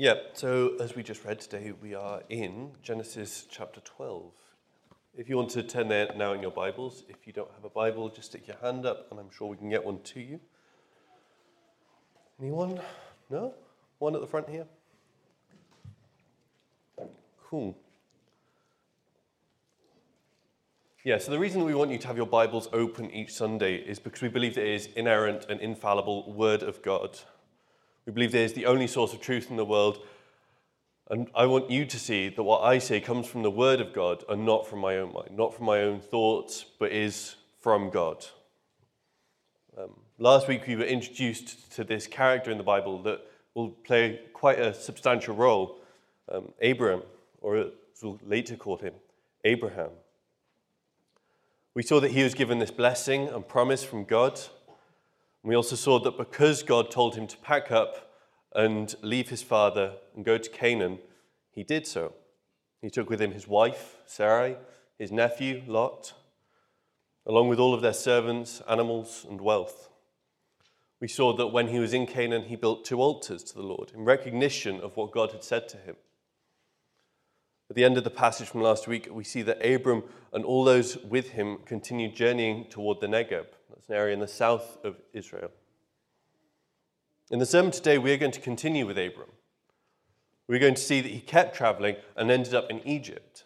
Yeah, 0.00 0.14
so 0.32 0.76
as 0.80 0.96
we 0.96 1.02
just 1.02 1.26
read 1.26 1.40
today, 1.40 1.74
we 1.78 1.94
are 1.94 2.22
in 2.30 2.70
Genesis 2.82 3.46
chapter 3.50 3.82
12. 3.82 4.32
If 5.14 5.28
you 5.28 5.36
want 5.36 5.50
to 5.50 5.62
turn 5.62 5.88
there 5.88 6.08
now 6.16 6.32
in 6.32 6.40
your 6.40 6.52
Bibles, 6.52 7.04
if 7.10 7.26
you 7.26 7.34
don't 7.34 7.50
have 7.54 7.66
a 7.66 7.68
Bible, 7.68 8.08
just 8.08 8.30
stick 8.30 8.48
your 8.48 8.56
hand 8.62 8.86
up 8.86 9.08
and 9.10 9.20
I'm 9.20 9.28
sure 9.30 9.46
we 9.48 9.58
can 9.58 9.68
get 9.68 9.84
one 9.84 10.00
to 10.00 10.20
you. 10.20 10.40
Anyone? 12.40 12.80
No? 13.28 13.52
One 13.98 14.14
at 14.14 14.22
the 14.22 14.26
front 14.26 14.48
here? 14.48 14.64
Cool. 17.44 17.76
Yeah, 21.04 21.18
so 21.18 21.30
the 21.30 21.38
reason 21.38 21.62
we 21.66 21.74
want 21.74 21.90
you 21.90 21.98
to 21.98 22.06
have 22.06 22.16
your 22.16 22.24
Bibles 22.24 22.70
open 22.72 23.10
each 23.10 23.34
Sunday 23.34 23.74
is 23.74 23.98
because 23.98 24.22
we 24.22 24.28
believe 24.28 24.56
it 24.56 24.66
is 24.66 24.86
inerrant 24.96 25.44
and 25.50 25.60
infallible 25.60 26.32
Word 26.32 26.62
of 26.62 26.80
God. 26.80 27.18
We 28.10 28.14
believe 28.14 28.32
there 28.32 28.42
is 28.42 28.54
the 28.54 28.66
only 28.66 28.88
source 28.88 29.12
of 29.12 29.20
truth 29.20 29.52
in 29.52 29.56
the 29.56 29.64
world. 29.64 30.04
And 31.10 31.30
I 31.32 31.46
want 31.46 31.70
you 31.70 31.86
to 31.86 31.96
see 31.96 32.28
that 32.28 32.42
what 32.42 32.64
I 32.64 32.78
say 32.78 33.00
comes 33.00 33.28
from 33.28 33.44
the 33.44 33.52
Word 33.52 33.80
of 33.80 33.92
God 33.92 34.24
and 34.28 34.44
not 34.44 34.66
from 34.66 34.80
my 34.80 34.96
own 34.96 35.12
mind, 35.12 35.36
not 35.36 35.54
from 35.54 35.66
my 35.66 35.82
own 35.82 36.00
thoughts, 36.00 36.64
but 36.80 36.90
is 36.90 37.36
from 37.60 37.88
God. 37.88 38.26
Um, 39.78 39.92
last 40.18 40.48
week 40.48 40.66
we 40.66 40.74
were 40.74 40.82
introduced 40.82 41.72
to 41.76 41.84
this 41.84 42.08
character 42.08 42.50
in 42.50 42.58
the 42.58 42.64
Bible 42.64 43.00
that 43.04 43.20
will 43.54 43.68
play 43.68 44.22
quite 44.32 44.58
a 44.58 44.74
substantial 44.74 45.36
role 45.36 45.78
um, 46.32 46.52
Abram, 46.60 47.02
or 47.40 47.58
as 47.58 47.68
we'll 48.02 48.18
later 48.26 48.56
call 48.56 48.78
him, 48.78 48.94
Abraham. 49.44 49.90
We 51.74 51.84
saw 51.84 52.00
that 52.00 52.10
he 52.10 52.24
was 52.24 52.34
given 52.34 52.58
this 52.58 52.72
blessing 52.72 53.28
and 53.28 53.46
promise 53.46 53.84
from 53.84 54.02
God. 54.02 54.40
We 55.42 55.56
also 55.56 55.76
saw 55.76 55.98
that 56.00 56.18
because 56.18 56.62
God 56.62 56.90
told 56.90 57.14
him 57.14 57.26
to 57.26 57.36
pack 57.38 57.70
up 57.70 58.12
and 58.54 58.94
leave 59.00 59.30
his 59.30 59.42
father 59.42 59.94
and 60.14 60.24
go 60.24 60.36
to 60.36 60.50
Canaan, 60.50 60.98
he 61.50 61.64
did 61.64 61.86
so. 61.86 62.12
He 62.82 62.90
took 62.90 63.08
with 63.08 63.20
him 63.20 63.32
his 63.32 63.48
wife, 63.48 63.96
Sarai, 64.06 64.56
his 64.98 65.10
nephew, 65.10 65.62
Lot, 65.66 66.14
along 67.26 67.48
with 67.48 67.58
all 67.58 67.74
of 67.74 67.82
their 67.82 67.92
servants, 67.92 68.62
animals, 68.68 69.26
and 69.28 69.40
wealth. 69.40 69.88
We 71.00 71.08
saw 71.08 71.34
that 71.36 71.48
when 71.48 71.68
he 71.68 71.78
was 71.78 71.94
in 71.94 72.06
Canaan, 72.06 72.44
he 72.44 72.56
built 72.56 72.84
two 72.84 73.00
altars 73.00 73.42
to 73.44 73.54
the 73.54 73.62
Lord 73.62 73.92
in 73.94 74.04
recognition 74.04 74.80
of 74.80 74.96
what 74.96 75.12
God 75.12 75.32
had 75.32 75.42
said 75.42 75.68
to 75.70 75.78
him. 75.78 75.96
At 77.70 77.76
the 77.76 77.84
end 77.84 77.96
of 77.96 78.04
the 78.04 78.10
passage 78.10 78.48
from 78.48 78.62
last 78.62 78.88
week, 78.88 79.08
we 79.10 79.24
see 79.24 79.42
that 79.42 79.64
Abram 79.64 80.02
and 80.32 80.44
all 80.44 80.64
those 80.64 80.98
with 80.98 81.30
him 81.30 81.58
continued 81.64 82.14
journeying 82.14 82.66
toward 82.68 83.00
the 83.00 83.06
Negev. 83.06 83.46
That's 83.70 83.88
an 83.88 83.94
area 83.94 84.14
in 84.14 84.20
the 84.20 84.28
south 84.28 84.78
of 84.84 84.96
Israel. 85.12 85.50
In 87.30 87.38
the 87.38 87.46
sermon 87.46 87.70
today, 87.70 87.96
we 87.96 88.12
are 88.12 88.16
going 88.16 88.32
to 88.32 88.40
continue 88.40 88.86
with 88.86 88.98
Abram. 88.98 89.30
We're 90.48 90.58
going 90.58 90.74
to 90.74 90.82
see 90.82 91.00
that 91.00 91.12
he 91.12 91.20
kept 91.20 91.56
traveling 91.56 91.96
and 92.16 92.30
ended 92.30 92.54
up 92.54 92.70
in 92.70 92.86
Egypt. 92.86 93.44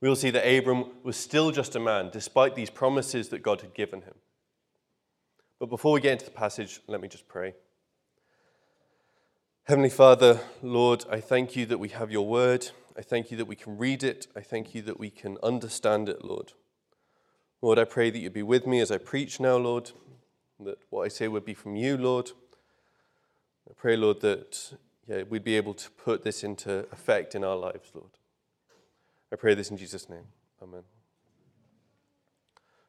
We 0.00 0.08
will 0.08 0.16
see 0.16 0.30
that 0.30 0.44
Abram 0.44 0.86
was 1.04 1.16
still 1.16 1.52
just 1.52 1.76
a 1.76 1.80
man, 1.80 2.10
despite 2.12 2.56
these 2.56 2.70
promises 2.70 3.28
that 3.28 3.42
God 3.42 3.60
had 3.60 3.72
given 3.72 4.02
him. 4.02 4.14
But 5.60 5.70
before 5.70 5.92
we 5.92 6.00
get 6.00 6.14
into 6.14 6.24
the 6.24 6.32
passage, 6.32 6.80
let 6.88 7.00
me 7.00 7.06
just 7.06 7.28
pray. 7.28 7.54
Heavenly 9.64 9.90
Father, 9.90 10.40
Lord, 10.60 11.04
I 11.08 11.20
thank 11.20 11.54
you 11.54 11.66
that 11.66 11.78
we 11.78 11.90
have 11.90 12.10
your 12.10 12.26
word. 12.26 12.70
I 12.98 13.02
thank 13.02 13.30
you 13.30 13.36
that 13.36 13.44
we 13.44 13.54
can 13.54 13.78
read 13.78 14.02
it. 14.02 14.26
I 14.34 14.40
thank 14.40 14.74
you 14.74 14.82
that 14.82 14.98
we 14.98 15.08
can 15.08 15.38
understand 15.40 16.08
it, 16.08 16.24
Lord. 16.24 16.52
Lord, 17.62 17.78
I 17.78 17.84
pray 17.84 18.10
that 18.10 18.18
you 18.18 18.28
be 18.28 18.42
with 18.42 18.66
me 18.66 18.80
as 18.80 18.90
I 18.90 18.98
preach 18.98 19.40
now, 19.40 19.56
Lord, 19.56 19.92
that 20.60 20.78
what 20.90 21.04
I 21.04 21.08
say 21.08 21.28
would 21.28 21.44
be 21.44 21.54
from 21.54 21.76
you, 21.76 21.96
Lord. 21.96 22.32
I 23.70 23.72
pray, 23.74 23.96
Lord, 23.96 24.20
that 24.20 24.74
yeah, 25.06 25.22
we'd 25.22 25.44
be 25.44 25.56
able 25.56 25.74
to 25.74 25.90
put 25.92 26.24
this 26.24 26.44
into 26.44 26.86
effect 26.92 27.34
in 27.34 27.44
our 27.44 27.56
lives, 27.56 27.90
Lord. 27.94 28.10
I 29.32 29.36
pray 29.36 29.54
this 29.54 29.70
in 29.70 29.76
Jesus' 29.76 30.08
name. 30.08 30.26
Amen. 30.62 30.82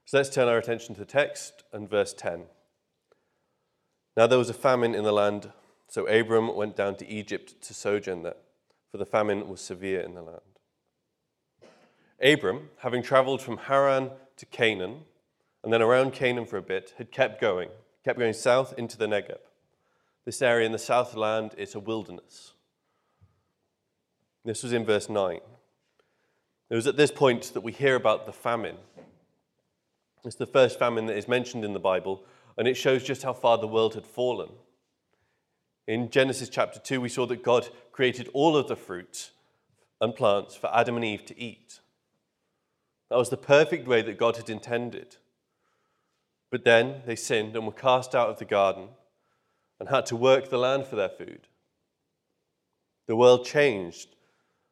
So 0.06 0.18
let's 0.18 0.30
turn 0.30 0.47
our 0.47 0.58
attention 0.58 0.96
to 0.96 1.00
the 1.00 1.06
text 1.06 1.64
and 1.72 1.90
verse 1.90 2.14
10. 2.14 2.44
Now 4.18 4.28
there 4.28 4.38
was 4.38 4.50
a 4.50 4.53
famine 4.53 4.94
in 4.94 5.03
the 5.03 5.14
land 5.14 5.52
so 5.94 6.08
Abram 6.08 6.56
went 6.56 6.76
down 6.76 6.96
to 6.96 7.08
Egypt 7.08 7.62
to 7.62 7.74
sojourn 7.76 8.24
there, 8.24 8.38
for 8.90 8.97
the 8.97 9.06
famine 9.06 9.47
was 9.47 9.62
severe 9.62 10.02
in 10.02 10.16
the 10.16 10.24
land. 10.24 10.40
Abram, 12.20 12.72
having 12.80 13.03
traveled 13.03 13.44
from 13.44 13.58
Haran 13.58 14.09
to 14.38 14.46
Canaan, 14.46 15.02
and 15.64 15.72
then 15.72 15.82
around 15.82 16.14
Canaan 16.14 16.46
for 16.46 16.58
a 16.58 16.62
bit, 16.62 16.94
had 16.98 17.12
kept 17.12 17.40
going, 17.40 17.70
kept 18.04 18.20
going 18.20 18.34
south 18.34 18.74
into 18.78 18.98
the 18.98 19.08
Negev. 19.08 19.40
This 20.26 20.42
area 20.42 20.66
in 20.66 20.72
the 20.72 20.80
south 20.80 21.16
land 21.16 21.54
is 21.58 21.76
a 21.76 21.80
wilderness. 21.80 22.54
This 24.46 24.64
was 24.64 24.74
in 24.74 24.86
verse 24.86 25.10
9. 25.10 25.40
It 26.70 26.76
was 26.76 26.88
at 26.88 26.98
this 26.98 27.12
point 27.12 27.54
that 27.54 27.62
we 27.62 27.72
hear 27.72 27.96
about 27.96 28.26
the 28.26 28.34
famine. 28.34 28.78
It's 30.26 30.36
the 30.36 30.46
first 30.46 30.80
famine 30.80 31.06
that 31.06 31.18
is 31.18 31.28
mentioned 31.28 31.66
in 31.66 31.74
the 31.74 31.80
Bible, 31.80 32.24
and 32.58 32.68
it 32.68 32.76
shows 32.76 33.04
just 33.04 33.24
how 33.24 33.34
far 33.34 33.58
the 33.58 33.68
world 33.68 33.96
had 33.96 34.08
fallen. 34.08 34.50
In 35.88 36.10
Genesis 36.10 36.50
chapter 36.50 36.80
2, 36.80 37.02
we 37.02 37.10
saw 37.10 37.26
that 37.26 37.44
God 37.44 37.68
created 37.92 38.30
all 38.34 38.56
of 38.56 38.68
the 38.68 38.76
fruit 38.76 39.32
and 40.00 40.16
plants 40.16 40.56
for 40.56 40.74
Adam 40.74 40.96
and 40.96 41.04
Eve 41.04 41.26
to 41.26 41.40
eat. 41.40 41.80
That 43.13 43.19
was 43.19 43.29
the 43.29 43.38
perfect 43.38 43.88
way 43.88 44.01
that 44.01 44.18
God 44.18 44.38
had 44.38 44.50
intended. 44.50 45.18
But 46.50 46.63
then 46.63 47.03
they 47.06 47.16
sinned 47.16 47.56
and 47.56 47.68
were 47.68 47.72
cast 47.72 48.16
out 48.16 48.29
of 48.29 48.40
the 48.40 48.44
garden 48.44 48.88
and 49.79 49.88
had 49.88 50.07
to 50.07 50.16
work 50.16 50.50
the 50.50 50.57
land 50.57 50.88
for 50.88 50.96
their 50.96 51.09
food. 51.09 51.47
The 53.06 53.16
world 53.16 53.46
changed 53.46 54.16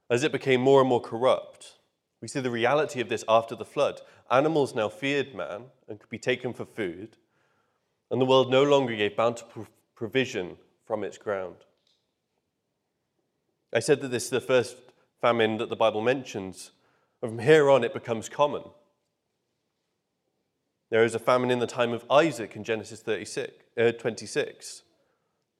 as 0.09 0.23
it 0.23 0.31
became 0.31 0.59
more 0.59 0.79
and 0.79 0.89
more 0.89 0.99
corrupt. 0.99 1.75
We 2.19 2.27
see 2.27 2.39
the 2.39 2.49
reality 2.49 2.99
of 2.99 3.09
this 3.09 3.23
after 3.29 3.55
the 3.55 3.63
flood. 3.63 4.01
Animals 4.31 4.73
now 4.73 4.89
feared 4.89 5.35
man 5.35 5.65
and 5.87 5.99
could 5.99 6.09
be 6.09 6.17
taken 6.17 6.51
for 6.51 6.65
food, 6.65 7.17
and 8.09 8.19
the 8.19 8.25
world 8.25 8.49
no 8.49 8.63
longer 8.63 8.95
gave 8.95 9.15
bountiful 9.15 9.67
provision 9.93 10.57
from 10.83 11.03
its 11.03 11.19
ground. 11.19 11.57
I 13.71 13.81
said 13.81 14.01
that 14.01 14.07
this 14.07 14.23
is 14.23 14.29
the 14.31 14.41
first 14.41 14.77
famine 15.21 15.57
that 15.57 15.69
the 15.69 15.75
Bible 15.75 16.01
mentions, 16.01 16.71
from 17.21 17.37
here 17.39 17.69
on 17.69 17.83
it 17.83 17.93
becomes 17.93 18.27
common. 18.27 18.63
There 20.89 21.05
is 21.05 21.15
a 21.15 21.19
famine 21.19 21.51
in 21.51 21.59
the 21.59 21.67
time 21.67 21.93
of 21.93 22.03
Isaac 22.09 22.55
in 22.55 22.63
Genesis 22.63 22.99
36, 22.99 23.53
uh, 23.77 23.91
26, 23.91 24.81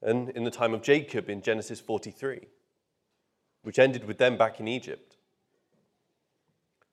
and 0.01 0.29
in 0.31 0.43
the 0.43 0.51
time 0.51 0.73
of 0.73 0.81
Jacob 0.81 1.29
in 1.29 1.41
Genesis 1.41 1.79
43, 1.79 2.47
which 3.61 3.79
ended 3.79 4.05
with 4.05 4.17
them 4.17 4.37
back 4.37 4.59
in 4.59 4.67
Egypt. 4.67 5.17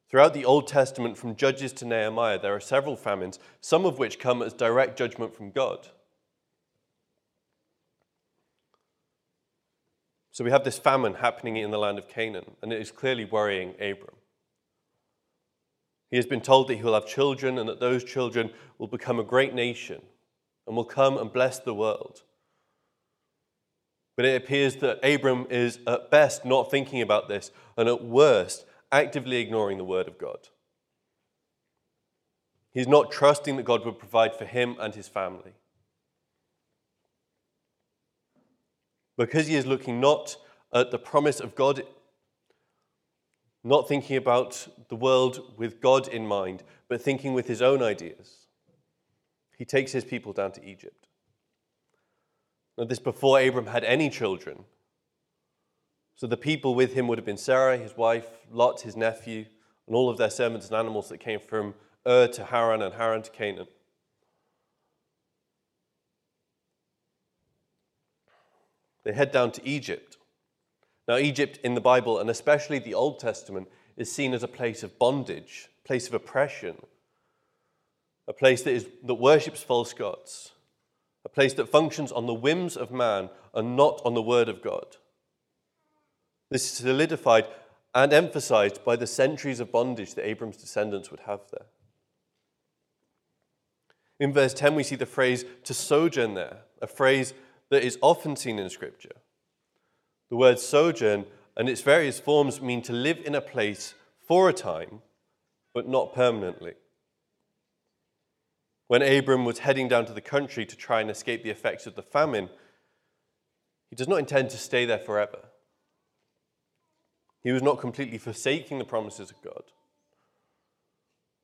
Throughout 0.08 0.34
the 0.34 0.44
Old 0.44 0.68
Testament, 0.68 1.16
from 1.18 1.34
Judges 1.34 1.72
to 1.74 1.84
Nehemiah, 1.86 2.38
there 2.38 2.54
are 2.54 2.60
several 2.60 2.94
famines, 2.94 3.38
some 3.60 3.84
of 3.84 3.98
which 3.98 4.18
come 4.18 4.42
as 4.42 4.52
direct 4.52 4.98
judgment 4.98 5.34
from 5.34 5.50
God. 5.50 5.88
So 10.30 10.44
we 10.44 10.50
have 10.50 10.64
this 10.64 10.78
famine 10.78 11.14
happening 11.14 11.56
in 11.56 11.70
the 11.70 11.78
land 11.78 11.98
of 11.98 12.08
Canaan, 12.08 12.52
and 12.62 12.72
it 12.72 12.80
is 12.80 12.92
clearly 12.92 13.24
worrying 13.24 13.74
Abram. 13.80 14.17
He 16.10 16.16
has 16.16 16.26
been 16.26 16.40
told 16.40 16.68
that 16.68 16.76
he 16.76 16.82
will 16.82 16.94
have 16.94 17.06
children 17.06 17.58
and 17.58 17.68
that 17.68 17.80
those 17.80 18.04
children 18.04 18.50
will 18.78 18.86
become 18.86 19.18
a 19.18 19.24
great 19.24 19.54
nation 19.54 20.00
and 20.66 20.76
will 20.76 20.84
come 20.84 21.18
and 21.18 21.32
bless 21.32 21.58
the 21.58 21.74
world. 21.74 22.22
But 24.16 24.24
it 24.24 24.42
appears 24.42 24.76
that 24.76 25.04
Abram 25.04 25.46
is 25.50 25.78
at 25.86 26.10
best 26.10 26.44
not 26.44 26.70
thinking 26.70 27.02
about 27.02 27.28
this 27.28 27.50
and 27.76 27.88
at 27.88 28.04
worst 28.04 28.64
actively 28.90 29.36
ignoring 29.36 29.78
the 29.78 29.84
word 29.84 30.08
of 30.08 30.18
God. 30.18 30.48
He's 32.72 32.88
not 32.88 33.10
trusting 33.10 33.56
that 33.56 33.64
God 33.64 33.84
would 33.84 33.98
provide 33.98 34.34
for 34.34 34.44
him 34.44 34.76
and 34.80 34.94
his 34.94 35.08
family. 35.08 35.54
because 39.18 39.48
he 39.48 39.56
is 39.56 39.66
looking 39.66 40.00
not 40.00 40.36
at 40.72 40.90
the 40.90 40.98
promise 40.98 41.40
of 41.40 41.54
God, 41.54 41.82
not 43.68 43.88
thinking 43.88 44.16
about 44.16 44.68
the 44.88 44.96
world 44.96 45.54
with 45.56 45.80
God 45.80 46.08
in 46.08 46.26
mind, 46.26 46.62
but 46.88 47.02
thinking 47.02 47.34
with 47.34 47.46
his 47.46 47.62
own 47.62 47.82
ideas. 47.82 48.46
He 49.56 49.64
takes 49.64 49.92
his 49.92 50.04
people 50.04 50.32
down 50.32 50.52
to 50.52 50.64
Egypt. 50.64 51.08
Now, 52.76 52.84
this 52.84 53.00
before 53.00 53.40
Abram 53.40 53.66
had 53.66 53.82
any 53.82 54.08
children. 54.08 54.64
So 56.14 56.26
the 56.26 56.36
people 56.36 56.74
with 56.74 56.94
him 56.94 57.08
would 57.08 57.18
have 57.18 57.24
been 57.24 57.36
Sarah, 57.36 57.76
his 57.76 57.96
wife, 57.96 58.28
Lot, 58.50 58.82
his 58.82 58.96
nephew, 58.96 59.46
and 59.86 59.96
all 59.96 60.08
of 60.08 60.18
their 60.18 60.30
servants 60.30 60.68
and 60.68 60.76
animals 60.76 61.08
that 61.08 61.18
came 61.18 61.40
from 61.40 61.74
Ur 62.06 62.28
to 62.28 62.44
Haran 62.44 62.82
and 62.82 62.94
Haran 62.94 63.22
to 63.22 63.30
Canaan. 63.30 63.66
They 69.04 69.12
head 69.12 69.32
down 69.32 69.52
to 69.52 69.66
Egypt. 69.66 70.17
Now, 71.08 71.16
Egypt 71.16 71.58
in 71.64 71.74
the 71.74 71.80
Bible, 71.80 72.18
and 72.18 72.28
especially 72.28 72.78
the 72.78 72.92
Old 72.92 73.18
Testament, 73.18 73.68
is 73.96 74.12
seen 74.12 74.34
as 74.34 74.42
a 74.42 74.48
place 74.48 74.82
of 74.82 74.98
bondage, 74.98 75.70
a 75.82 75.88
place 75.88 76.06
of 76.06 76.12
oppression, 76.12 76.76
a 78.28 78.34
place 78.34 78.62
that, 78.62 78.72
is, 78.72 78.86
that 79.02 79.14
worships 79.14 79.62
false 79.62 79.94
gods, 79.94 80.52
a 81.24 81.30
place 81.30 81.54
that 81.54 81.70
functions 81.70 82.12
on 82.12 82.26
the 82.26 82.34
whims 82.34 82.76
of 82.76 82.90
man 82.90 83.30
and 83.54 83.74
not 83.74 84.02
on 84.04 84.12
the 84.12 84.22
word 84.22 84.50
of 84.50 84.62
God. 84.62 84.96
This 86.50 86.64
is 86.64 86.72
solidified 86.72 87.46
and 87.94 88.12
emphasized 88.12 88.84
by 88.84 88.96
the 88.96 89.06
centuries 89.06 89.60
of 89.60 89.72
bondage 89.72 90.14
that 90.14 90.26
Abram's 90.26 90.58
descendants 90.58 91.10
would 91.10 91.20
have 91.20 91.40
there. 91.50 91.66
In 94.20 94.32
verse 94.32 94.52
10, 94.52 94.74
we 94.74 94.82
see 94.82 94.96
the 94.96 95.06
phrase 95.06 95.46
to 95.64 95.72
sojourn 95.72 96.34
there, 96.34 96.58
a 96.82 96.86
phrase 96.86 97.32
that 97.70 97.82
is 97.82 97.98
often 98.02 98.36
seen 98.36 98.58
in 98.58 98.68
Scripture. 98.68 99.16
The 100.30 100.36
word 100.36 100.58
sojourn 100.58 101.24
and 101.56 101.68
its 101.68 101.80
various 101.80 102.20
forms 102.20 102.60
mean 102.60 102.82
to 102.82 102.92
live 102.92 103.18
in 103.24 103.34
a 103.34 103.40
place 103.40 103.94
for 104.26 104.48
a 104.48 104.52
time, 104.52 105.02
but 105.74 105.88
not 105.88 106.14
permanently. 106.14 106.74
When 108.86 109.02
Abram 109.02 109.44
was 109.44 109.60
heading 109.60 109.88
down 109.88 110.06
to 110.06 110.12
the 110.12 110.20
country 110.20 110.64
to 110.64 110.76
try 110.76 111.00
and 111.00 111.10
escape 111.10 111.42
the 111.42 111.50
effects 111.50 111.86
of 111.86 111.94
the 111.94 112.02
famine, 112.02 112.48
he 113.90 113.96
does 113.96 114.08
not 114.08 114.18
intend 114.18 114.50
to 114.50 114.58
stay 114.58 114.84
there 114.84 114.98
forever. 114.98 115.40
He 117.42 117.52
was 117.52 117.62
not 117.62 117.80
completely 117.80 118.18
forsaking 118.18 118.78
the 118.78 118.84
promises 118.84 119.30
of 119.30 119.42
God. 119.42 119.62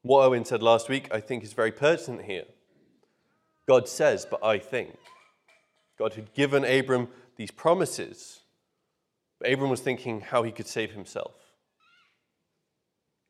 What 0.02 0.24
Owen 0.24 0.44
said 0.44 0.62
last 0.62 0.88
week, 0.88 1.08
I 1.12 1.20
think, 1.20 1.42
is 1.42 1.54
very 1.54 1.72
pertinent 1.72 2.26
here. 2.26 2.44
God 3.66 3.88
says, 3.88 4.26
but 4.30 4.44
I 4.44 4.58
think. 4.58 4.96
God 5.98 6.14
had 6.14 6.34
given 6.34 6.64
Abram 6.64 7.08
these 7.36 7.50
promises, 7.50 8.40
Abram 9.46 9.70
was 9.70 9.80
thinking 9.80 10.20
how 10.20 10.42
he 10.42 10.52
could 10.52 10.66
save 10.66 10.92
himself. 10.92 11.34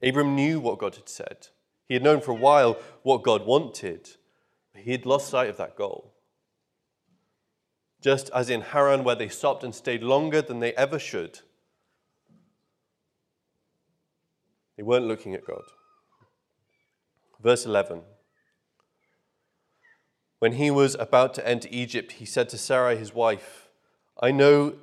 Abram 0.03 0.35
knew 0.35 0.61
what 0.61 0.79
God 0.79 0.97
had 0.97 1.09
said. 1.09 1.49
He 1.87 1.95
had 1.95 2.03
known 2.03 2.21
for 2.21 2.33
a 2.33 2.37
while 2.37 2.79
what 3.03 3.23
God 3.23 3.47
wanted, 3.47 4.11
but 4.73 4.83
he 4.83 4.93
had 4.93 5.07
lost 5.07 5.29
sight 5.29 5.49
of 5.49 5.57
that 5.57 5.77
goal. 5.77 6.15
Just 8.01 8.31
as 8.35 8.51
in 8.51 8.61
Haran, 8.61 9.05
where 9.05 9.15
they 9.15 9.29
stopped 9.29 9.65
and 9.65 9.75
stayed 9.75 10.03
longer 10.03 10.43
than 10.43 10.61
they 10.61 10.75
ever 10.75 10.99
should, 10.99 11.41
they 14.77 14.83
weren't 14.83 15.07
looking 15.07 15.35
at 15.35 15.47
God. 15.47 15.63
Verse 17.43 17.65
11 17.65 18.03
When 20.39 20.53
he 20.53 20.71
was 20.71 20.95
about 20.97 21.35
to 21.35 21.49
enter 21.49 21.69
Egypt, 21.71 22.13
he 22.13 22.27
said 22.27 22.49
to 22.51 22.59
Sarai, 22.59 22.97
his 22.97 23.15
wife, 23.15 23.69
I 24.21 24.31
know 24.31 24.75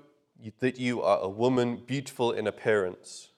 that 0.59 0.79
you 0.79 1.01
are 1.01 1.19
a 1.19 1.29
woman 1.29 1.81
beautiful 1.85 2.31
in 2.31 2.47
appearance. 2.47 3.29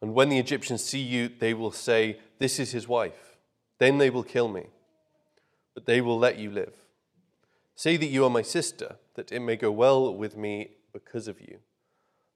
And 0.00 0.14
when 0.14 0.28
the 0.28 0.38
Egyptians 0.38 0.84
see 0.84 1.00
you, 1.00 1.28
they 1.28 1.54
will 1.54 1.70
say, 1.70 2.18
This 2.38 2.58
is 2.58 2.72
his 2.72 2.86
wife. 2.86 3.36
Then 3.78 3.98
they 3.98 4.10
will 4.10 4.22
kill 4.22 4.48
me, 4.48 4.66
but 5.74 5.86
they 5.86 6.00
will 6.00 6.18
let 6.18 6.38
you 6.38 6.50
live. 6.50 6.72
Say 7.74 7.96
that 7.98 8.06
you 8.06 8.24
are 8.24 8.30
my 8.30 8.42
sister, 8.42 8.96
that 9.14 9.32
it 9.32 9.40
may 9.40 9.56
go 9.56 9.70
well 9.70 10.14
with 10.14 10.36
me 10.36 10.70
because 10.92 11.28
of 11.28 11.40
you, 11.40 11.58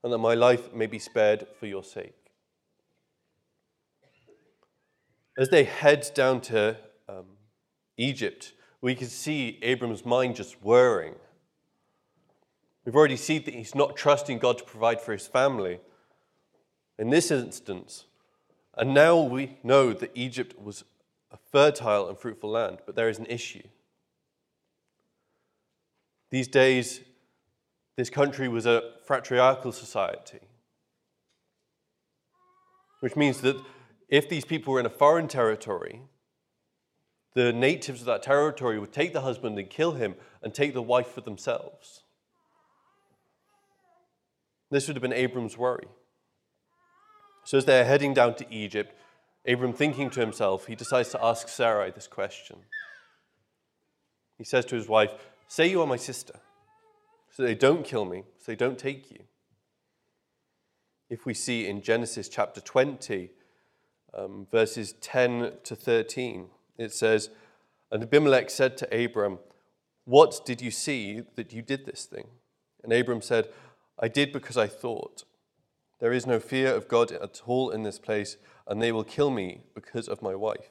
and 0.05 0.13
that 0.13 0.19
my 0.19 0.35
life 0.35 0.73
may 0.75 0.87
be 0.87 0.99
spared 0.99 1.47
for 1.59 1.67
your 1.67 1.83
sake. 1.83 2.15
As 5.39 5.49
they 5.49 5.65
head 5.65 6.11
down 6.15 6.43
to 6.43 6.77
um, 7.09 7.25
Egypt, 7.97 8.53
we 8.83 8.95
can 8.95 9.09
see 9.09 9.59
Abram's 9.63 10.05
mind 10.05 10.37
just 10.37 10.63
whirring. 10.63 11.15
We've 12.91 12.97
already 12.97 13.17
seen 13.17 13.45
that 13.45 13.55
he's 13.55 13.77
not 13.77 13.95
trusting 13.95 14.41
God 14.41 14.59
to 14.59 14.65
provide 14.65 15.01
for 15.01 15.13
his 15.13 15.29
family 15.29 15.79
in 16.99 17.11
this 17.11 17.31
instance. 17.31 18.07
And 18.77 18.93
now 18.93 19.17
we 19.17 19.59
know 19.63 19.93
that 19.93 20.11
Egypt 20.17 20.61
was 20.61 20.83
a 21.31 21.37
fertile 21.53 22.09
and 22.09 22.19
fruitful 22.19 22.51
land, 22.51 22.79
but 22.87 22.97
there 22.97 23.09
is 23.09 23.21
an 23.21 23.27
issue. 23.27 23.63
These 26.33 26.49
days, 26.49 27.03
this 27.95 28.11
country 28.11 28.49
was 28.49 28.67
a 28.67 28.95
patriarchal 29.07 29.71
society, 29.71 30.41
which 32.99 33.15
means 33.15 33.41
that 33.43 33.55
if 34.09 34.29
these 34.29 34.45
people 34.45 34.73
were 34.73 34.81
in 34.81 34.87
a 34.87 34.91
foreign 34.91 35.29
territory, 35.29 36.01
the 37.35 37.53
natives 37.53 38.01
of 38.01 38.07
that 38.07 38.25
territory 38.25 38.81
would 38.81 38.93
take 38.93 39.13
the 39.13 39.21
husband 39.21 39.57
and 39.61 39.71
kill 39.71 39.93
him 39.93 40.17
and 40.43 40.53
take 40.53 40.75
the 40.75 40.83
wife 40.83 41.07
for 41.07 41.21
themselves. 41.21 42.03
This 44.71 44.87
would 44.87 44.97
have 44.97 45.03
been 45.03 45.13
Abram's 45.13 45.59
worry. 45.59 45.89
So, 47.45 47.59
as 47.59 47.65
they're 47.65 47.85
heading 47.85 48.15
down 48.15 48.35
to 48.37 48.55
Egypt, 48.55 48.95
Abram, 49.47 49.73
thinking 49.73 50.11
to 50.11 50.21
himself, 50.21 50.67
he 50.67 50.75
decides 50.75 51.09
to 51.11 51.25
ask 51.25 51.49
Sarai 51.49 51.91
this 51.91 52.07
question. 52.07 52.59
He 54.37 54.45
says 54.45 54.65
to 54.67 54.77
his 54.77 54.89
wife, 54.89 55.13
Say 55.49 55.69
you 55.69 55.81
are 55.81 55.87
my 55.87 55.97
sister, 55.97 56.35
so 57.31 57.43
they 57.43 57.55
don't 57.55 57.85
kill 57.85 58.05
me, 58.05 58.25
so 58.39 58.53
they 58.53 58.57
don't 58.57 58.79
take 58.79 59.11
you. 59.11 59.25
If 61.09 61.27
we 61.27 61.35
see 61.35 61.67
in 61.67 61.83
Genesis 61.83 62.29
chapter 62.29 62.61
20, 62.61 63.31
um, 64.15 64.47
verses 64.51 64.95
10 65.01 65.53
to 65.65 65.75
13, 65.75 66.49
it 66.79 66.93
says, 66.93 67.31
And 67.91 68.03
Abimelech 68.03 68.51
said 68.51 68.77
to 68.79 69.05
Abram, 69.05 69.39
What 70.05 70.45
did 70.45 70.61
you 70.61 70.71
see 70.71 71.23
that 71.35 71.53
you 71.53 71.63
did 71.63 71.87
this 71.87 72.05
thing? 72.05 72.29
And 72.85 72.93
Abram 72.93 73.23
said, 73.23 73.49
I 74.01 74.09
did 74.09 74.33
because 74.33 74.57
I 74.57 74.67
thought. 74.67 75.25
There 76.01 76.13
is 76.13 76.27
no 76.27 76.41
fear 76.41 76.75
of 76.75 76.89
God 76.89 77.13
at 77.13 77.43
all 77.47 77.71
in 77.71 77.83
this 77.83 77.99
place, 77.99 78.39
and 78.67 78.81
they 78.81 78.91
will 78.91 79.05
kill 79.05 79.31
me 79.31 79.65
because 79.75 80.09
of 80.09 80.23
my 80.23 80.35
wife. 80.35 80.71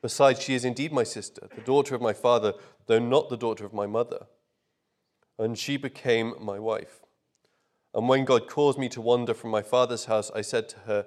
Besides, 0.00 0.40
she 0.40 0.54
is 0.54 0.64
indeed 0.64 0.92
my 0.92 1.02
sister, 1.02 1.48
the 1.54 1.60
daughter 1.60 1.94
of 1.94 2.00
my 2.00 2.12
father, 2.12 2.54
though 2.86 3.00
not 3.00 3.28
the 3.28 3.36
daughter 3.36 3.66
of 3.66 3.74
my 3.74 3.86
mother. 3.86 4.26
And 5.38 5.58
she 5.58 5.76
became 5.76 6.34
my 6.40 6.58
wife. 6.58 7.00
And 7.92 8.08
when 8.08 8.24
God 8.24 8.46
caused 8.48 8.78
me 8.78 8.88
to 8.90 9.00
wander 9.00 9.34
from 9.34 9.50
my 9.50 9.62
father's 9.62 10.04
house, 10.04 10.30
I 10.34 10.42
said 10.42 10.68
to 10.70 10.78
her, 10.80 11.06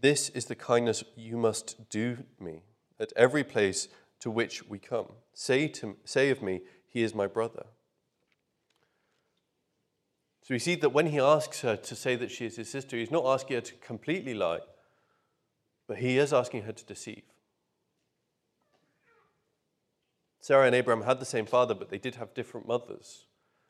This 0.00 0.30
is 0.30 0.46
the 0.46 0.54
kindness 0.54 1.04
you 1.14 1.36
must 1.36 1.90
do 1.90 2.24
me 2.40 2.62
at 2.98 3.12
every 3.14 3.44
place 3.44 3.88
to 4.20 4.30
which 4.30 4.66
we 4.66 4.78
come. 4.78 5.12
Say, 5.34 5.68
to, 5.68 5.96
say 6.04 6.30
of 6.30 6.42
me, 6.42 6.62
He 6.88 7.02
is 7.02 7.14
my 7.14 7.26
brother. 7.26 7.66
So 10.46 10.54
we 10.54 10.60
see 10.60 10.76
that 10.76 10.90
when 10.90 11.06
he 11.06 11.18
asks 11.18 11.62
her 11.62 11.74
to 11.74 11.96
say 11.96 12.14
that 12.14 12.30
she 12.30 12.46
is 12.46 12.54
his 12.54 12.70
sister, 12.70 12.96
he's 12.96 13.10
not 13.10 13.26
asking 13.26 13.56
her 13.56 13.60
to 13.62 13.74
completely 13.74 14.32
lie, 14.32 14.60
but 15.88 15.96
he 15.96 16.18
is 16.18 16.32
asking 16.32 16.62
her 16.62 16.72
to 16.72 16.84
deceive. 16.84 17.24
Sarah 20.40 20.66
and 20.66 20.74
Abraham 20.76 21.04
had 21.04 21.18
the 21.18 21.26
same 21.26 21.46
father, 21.46 21.74
but 21.74 21.88
they 21.88 21.98
did 21.98 22.14
have 22.14 22.32
different 22.32 22.68
mothers. 22.68 23.24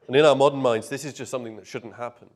And 0.06 0.14
in 0.14 0.26
our 0.26 0.37
modern 0.37 0.61
minds, 0.61 0.90
this 0.90 1.06
is 1.06 1.14
just 1.14 1.31
something 1.31 1.56
that 1.56 1.67
shouldn't 1.67 1.96
happen. 1.96 2.28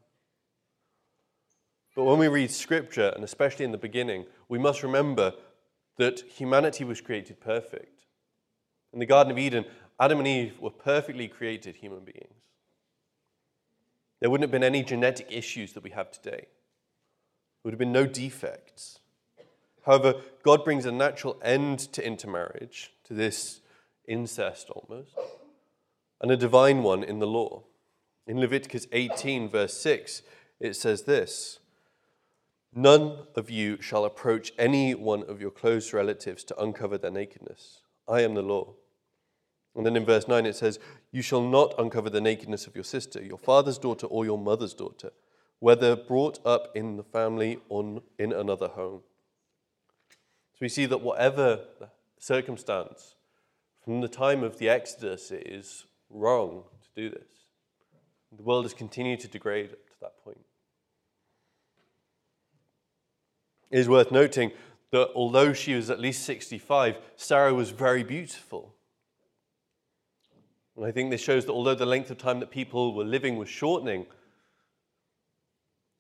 But 1.95 2.05
when 2.05 2.19
we 2.19 2.29
read 2.29 2.51
scripture, 2.51 3.13
and 3.15 3.23
especially 3.23 3.67
in 3.67 3.73
the 3.73 3.77
beginning, 3.77 4.25
we 4.49 4.59
must 4.59 4.83
remember 4.83 5.35
that 5.99 6.21
humanity 6.21 6.85
was 6.85 7.03
created 7.03 7.43
perfect. 7.43 8.07
In 8.95 9.01
the 9.01 9.05
Garden 9.05 9.33
of 9.33 9.39
Eden, 9.39 9.67
Adam 10.01 10.19
and 10.19 10.27
Eve 10.27 10.59
were 10.61 10.71
perfectly 10.71 11.29
created 11.29 11.77
human 11.77 12.07
beings. 12.07 12.41
There 14.21 14.31
wouldn't 14.31 14.45
have 14.45 14.53
been 14.53 14.63
any 14.63 14.83
genetic 14.83 15.29
issues 15.31 15.73
that 15.73 15.83
we 15.83 15.91
have 15.91 16.11
today. 16.11 16.47
There 16.49 17.65
would 17.65 17.75
have 17.75 17.79
been 17.79 17.93
no 17.93 18.07
defects. 18.07 18.99
However, 19.85 20.15
God 20.43 20.65
brings 20.65 20.85
a 20.85 20.93
natural 20.93 21.39
end 21.43 21.79
to 21.93 22.07
intermarriage, 22.07 22.93
to 23.05 23.15
this 23.15 23.61
incest 24.07 24.69
almost, 24.71 25.15
and 26.21 26.31
a 26.31 26.37
divine 26.37 26.83
one 26.83 27.03
in 27.03 27.19
the 27.19 27.27
law. 27.27 27.63
In 28.27 28.39
Leviticus 28.39 28.87
18, 28.93 29.49
verse 29.49 29.75
6, 29.79 30.23
it 30.61 30.77
says 30.77 31.03
this 31.03 31.61
None 32.75 33.27
of 33.35 33.51
you 33.51 33.81
shall 33.81 34.05
approach 34.05 34.53
any 34.59 34.95
one 34.95 35.23
of 35.25 35.41
your 35.41 35.51
close 35.51 35.93
relatives 35.93 36.45
to 36.45 36.63
uncover 36.63 36.99
their 36.99 37.11
nakedness. 37.11 37.81
I 38.07 38.21
am 38.21 38.35
the 38.35 38.43
Lord. 38.43 38.77
And 39.75 39.87
then 39.87 39.97
in 39.97 40.05
verse 40.05 40.27
9 40.27 40.47
it 40.47 40.57
says, 40.57 40.79
You 41.13 41.23
shall 41.23 41.43
not 41.43 41.75
uncover 41.79 42.11
the 42.11 42.21
nakedness 42.21 42.67
of 42.67 42.75
your 42.75 42.85
sister, 42.85 43.23
your 43.23 43.39
father's 43.39 43.79
daughter, 43.79 44.07
or 44.07 44.25
your 44.25 44.39
mother's 44.39 44.75
daughter, 44.75 45.11
whether 45.61 45.95
brought 45.95 46.45
up 46.45 46.69
in 46.75 46.97
the 46.97 47.05
family 47.05 47.59
or 47.69 48.03
in 48.19 48.33
another 48.33 48.69
home. 48.69 49.03
So 50.55 50.59
we 50.63 50.69
see 50.69 50.87
that 50.87 51.03
whatever 51.03 51.61
circumstance, 52.19 53.15
from 53.85 54.01
the 54.01 54.09
time 54.09 54.43
of 54.43 54.59
the 54.59 54.69
Exodus, 54.69 55.31
it 55.31 55.47
is 55.47 55.87
wrong 56.11 56.65
to 56.83 57.03
do 57.03 57.11
this. 57.11 57.29
The 58.37 58.43
world 58.43 58.65
has 58.65 58.75
continued 58.75 59.21
to 59.21 59.29
degrade 59.29 59.73
up 59.73 59.89
to 59.89 60.01
that 60.03 60.23
point. 60.23 60.41
It 63.71 63.79
is 63.79 63.89
worth 63.89 64.11
noting 64.11 64.53
that 64.91 65.11
although 65.15 65.53
she 65.53 65.75
was 65.75 65.91
at 65.91 66.01
least 66.01 66.25
65, 66.25 66.99
Sarah 67.17 67.55
was 67.55 67.71
very 67.71 68.03
beautiful. 68.03 68.75
And 70.81 70.89
I 70.89 70.93
think 70.93 71.11
this 71.11 71.21
shows 71.21 71.45
that 71.45 71.53
although 71.53 71.75
the 71.75 71.85
length 71.85 72.11
of 72.11 72.17
time 72.17 72.41
that 72.41 72.51
people 72.51 72.95
were 72.95 73.05
living 73.05 73.37
was 73.37 73.51
shortening, 73.51 74.07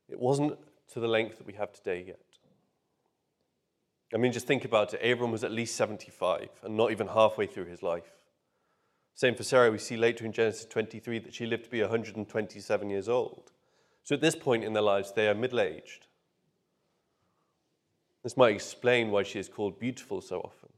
it 0.09 0.19
wasn't 0.19 0.59
to 0.95 1.01
the 1.01 1.07
length 1.07 1.37
that 1.37 1.47
we 1.47 1.53
have 1.53 1.71
today 1.71 2.03
yet. 2.07 2.21
I 4.15 4.17
mean, 4.17 4.33
just 4.33 4.47
think 4.47 4.65
about 4.65 4.95
it. 4.95 5.05
Abram 5.05 5.33
was 5.33 5.45
at 5.45 5.53
least 5.53 5.77
75 5.77 6.49
and 6.63 6.79
not 6.79 6.93
even 6.93 7.09
halfway 7.09 7.47
through 7.47 7.67
his 7.67 7.83
life. 7.83 8.11
Same 9.15 9.35
for 9.35 9.43
Sarah. 9.43 9.71
We 9.71 9.77
see 9.77 9.99
later 9.99 10.25
in 10.25 10.33
Genesis 10.33 10.65
23 10.65 11.19
that 11.19 11.35
she 11.35 11.45
lived 11.45 11.65
to 11.65 11.71
be 11.71 11.83
127 11.83 12.89
years 12.89 13.07
old. 13.07 13.53
So 14.03 14.15
at 14.15 14.23
this 14.23 14.35
point 14.35 14.65
in 14.65 14.73
their 14.73 14.83
lives, 14.83 15.13
they 15.13 15.29
are 15.29 15.35
middle 15.35 15.61
aged. 15.61 16.07
This 18.23 18.39
might 18.39 18.55
explain 18.55 19.11
why 19.11 19.25
she 19.25 19.39
is 19.39 19.51
called 19.51 19.79
beautiful 19.79 20.23
so 20.23 20.41
often. 20.41 20.70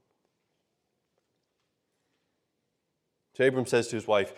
So 3.34 3.46
Abram 3.46 3.66
says 3.66 3.88
to 3.88 3.96
his 3.96 4.06
wife, 4.06 4.32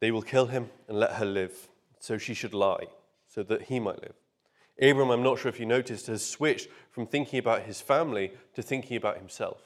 They 0.00 0.10
will 0.10 0.22
kill 0.22 0.46
him 0.46 0.70
and 0.88 0.98
let 0.98 1.12
her 1.12 1.26
live, 1.26 1.68
so 1.98 2.18
she 2.18 2.34
should 2.34 2.54
lie, 2.54 2.84
so 3.28 3.42
that 3.44 3.62
he 3.62 3.78
might 3.78 4.02
live. 4.02 4.14
Abram, 4.80 5.10
I'm 5.10 5.22
not 5.22 5.38
sure 5.38 5.50
if 5.50 5.60
you 5.60 5.66
noticed, 5.66 6.06
has 6.06 6.24
switched 6.24 6.68
from 6.90 7.06
thinking 7.06 7.38
about 7.38 7.62
his 7.62 7.80
family 7.80 8.32
to 8.54 8.62
thinking 8.62 8.96
about 8.96 9.18
himself. 9.18 9.60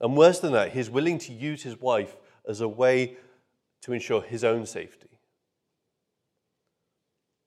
And 0.00 0.16
worse 0.16 0.40
than 0.40 0.52
that, 0.52 0.72
he's 0.72 0.90
willing 0.90 1.18
to 1.18 1.32
use 1.32 1.62
his 1.62 1.80
wife 1.80 2.16
as 2.46 2.60
a 2.60 2.68
way 2.68 3.16
to 3.82 3.92
ensure 3.92 4.20
his 4.20 4.42
own 4.42 4.66
safety. 4.66 5.08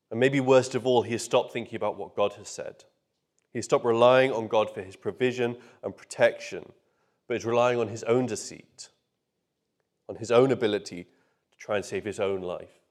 And 0.10 0.20
maybe 0.20 0.39
worst 0.39 0.75
of 0.75 0.88
all, 0.88 1.01
he 1.01 1.12
has 1.12 1.24
stopped 1.24 1.51
thinking 1.51 1.75
about 1.75 1.98
what 1.98 2.15
God 2.15 2.34
has 2.34 2.48
said. 2.48 2.86
He 3.51 3.60
has 3.60 3.65
stopped 3.65 3.84
relying 3.84 4.32
on 4.32 4.48
God 4.48 4.74
for 4.74 4.82
his 4.82 4.96
provision 4.96 5.58
and 5.84 5.96
protection, 5.96 6.72
but 7.27 7.38
is 7.38 7.46
relying 7.46 7.79
on 7.79 7.88
his 7.88 8.03
own 8.03 8.25
deceit, 8.25 8.89
on 10.08 10.15
his 10.15 10.32
own 10.32 10.51
ability 10.51 11.03
to 11.51 11.58
try 11.58 11.75
and 11.75 11.86
save 11.86 12.05
his 12.05 12.20
own 12.20 12.41
life. 12.41 12.82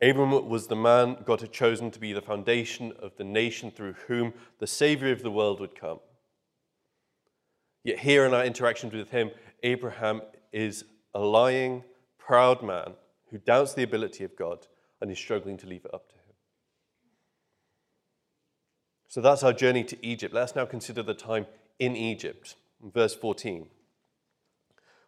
Abram 0.00 0.48
was 0.48 0.66
the 0.66 0.74
man 0.74 1.16
God 1.24 1.40
had 1.40 1.52
chosen 1.52 1.90
to 1.92 2.00
be 2.00 2.12
the 2.12 2.20
foundation 2.20 2.92
of 3.00 3.16
the 3.16 3.24
nation 3.24 3.70
through 3.70 3.94
whom 4.08 4.34
the 4.58 4.66
Savior 4.66 5.12
of 5.12 5.22
the 5.22 5.30
world 5.30 5.60
would 5.60 5.78
come. 5.78 6.00
Yet, 7.84 8.00
here 8.00 8.26
in 8.26 8.34
our 8.34 8.44
interactions 8.44 8.92
with 8.92 9.10
him, 9.10 9.30
Abraham 9.62 10.22
is 10.52 10.84
a 11.14 11.20
lying, 11.20 11.84
proud 12.18 12.62
man 12.62 12.94
who 13.30 13.38
doubts 13.38 13.74
the 13.74 13.82
ability 13.82 14.24
of 14.24 14.36
God 14.36 14.66
and 15.00 15.10
is 15.10 15.18
struggling 15.18 15.56
to 15.58 15.66
leave 15.66 15.84
it 15.84 15.94
up 15.94 16.08
to 16.08 16.14
him. 16.14 16.34
So 19.08 19.20
that's 19.20 19.42
our 19.42 19.52
journey 19.52 19.84
to 19.84 20.06
Egypt. 20.06 20.34
Let's 20.34 20.56
now 20.56 20.64
consider 20.64 21.02
the 21.02 21.14
time 21.14 21.46
in 21.84 21.96
Egypt. 21.96 22.54
Verse 22.80 23.14
14. 23.14 23.66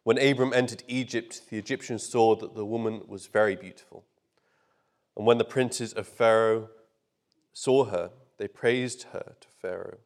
When 0.02 0.19
Abram 0.19 0.52
entered 0.52 0.83
Egypt, 0.88 1.43
the 1.49 1.57
Egyptians 1.57 2.04
saw 2.04 2.35
that 2.37 2.54
the 2.54 2.64
woman 2.64 3.02
was 3.07 3.26
very 3.26 3.54
beautiful. 3.54 4.04
And 5.16 5.25
when 5.25 5.38
the 5.38 5.45
princes 5.45 5.93
of 5.93 6.09
Pharaoh 6.09 6.69
saw 7.52 7.85
her, 7.85 8.11
they 8.38 8.49
praised 8.49 9.04
her 9.12 9.37
to 9.40 9.49
Pharaoh. 9.62 9.99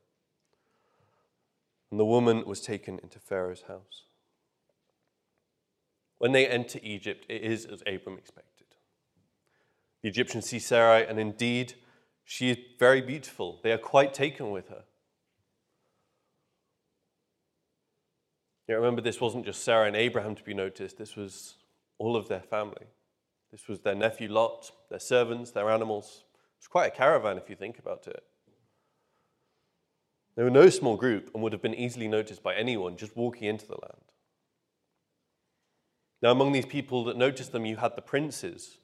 And 1.91 1.99
the 1.99 2.05
woman 2.05 2.45
was 2.45 2.61
taken 2.61 2.99
into 3.03 3.19
Pharaoh's 3.19 3.63
house. 3.63 4.05
When 6.19 6.33
they 6.33 6.47
enter 6.47 6.79
Egypt, 6.83 7.25
it 7.31 7.43
is 7.43 7.65
as 7.65 7.83
Abram 7.87 8.19
expected. 8.19 8.67
The 10.03 10.11
Egyptians 10.11 10.47
see 10.47 10.59
Sarai, 10.59 11.07
and 11.07 11.19
indeed, 11.19 11.75
she 12.25 12.51
is 12.51 12.59
very 12.79 13.01
beautiful. 13.01 13.59
They 13.63 13.73
are 13.73 13.79
quite 13.79 14.13
taken 14.13 14.51
with 14.51 14.69
her. 14.69 14.85
Remember, 18.69 19.01
this 19.01 19.21
wasn't 19.21 19.47
just 19.47 19.65
Sarah 19.65 19.87
and 19.87 19.97
Abraham 19.97 20.35
to 20.35 20.45
be 20.45 20.55
noticed, 20.55 20.99
this 20.99 21.17
was 21.17 21.55
all 21.99 22.17
of 22.17 22.29
their 22.29 22.43
family. 22.43 22.87
This 23.51 23.67
was 23.67 23.81
their 23.81 23.95
nephew 23.95 24.31
Lot, 24.31 24.71
their 24.91 24.99
servants, 24.99 25.51
their 25.51 25.71
animals. 25.71 26.25
It's 26.59 26.69
quite 26.69 26.93
a 26.93 26.95
caravan 26.95 27.39
if 27.39 27.49
you 27.49 27.57
think 27.57 27.79
about 27.79 28.07
it. 28.07 28.23
They 30.37 30.43
were 30.43 30.51
no 30.51 30.69
small 30.69 30.97
group 30.97 31.31
and 31.33 31.43
would 31.43 31.53
have 31.53 31.63
been 31.63 31.75
easily 31.75 32.09
noticed 32.09 32.43
by 32.43 32.55
anyone 32.55 32.97
just 32.97 33.17
walking 33.17 33.49
into 33.49 33.67
the 33.67 33.79
land. 33.81 34.05
Now, 36.21 36.31
among 36.31 36.53
these 36.53 36.67
people 36.67 37.05
that 37.05 37.17
noticed 37.17 37.53
them, 37.53 37.65
you 37.65 37.77
had 37.77 37.97
the 37.97 38.03
princes. 38.03 38.79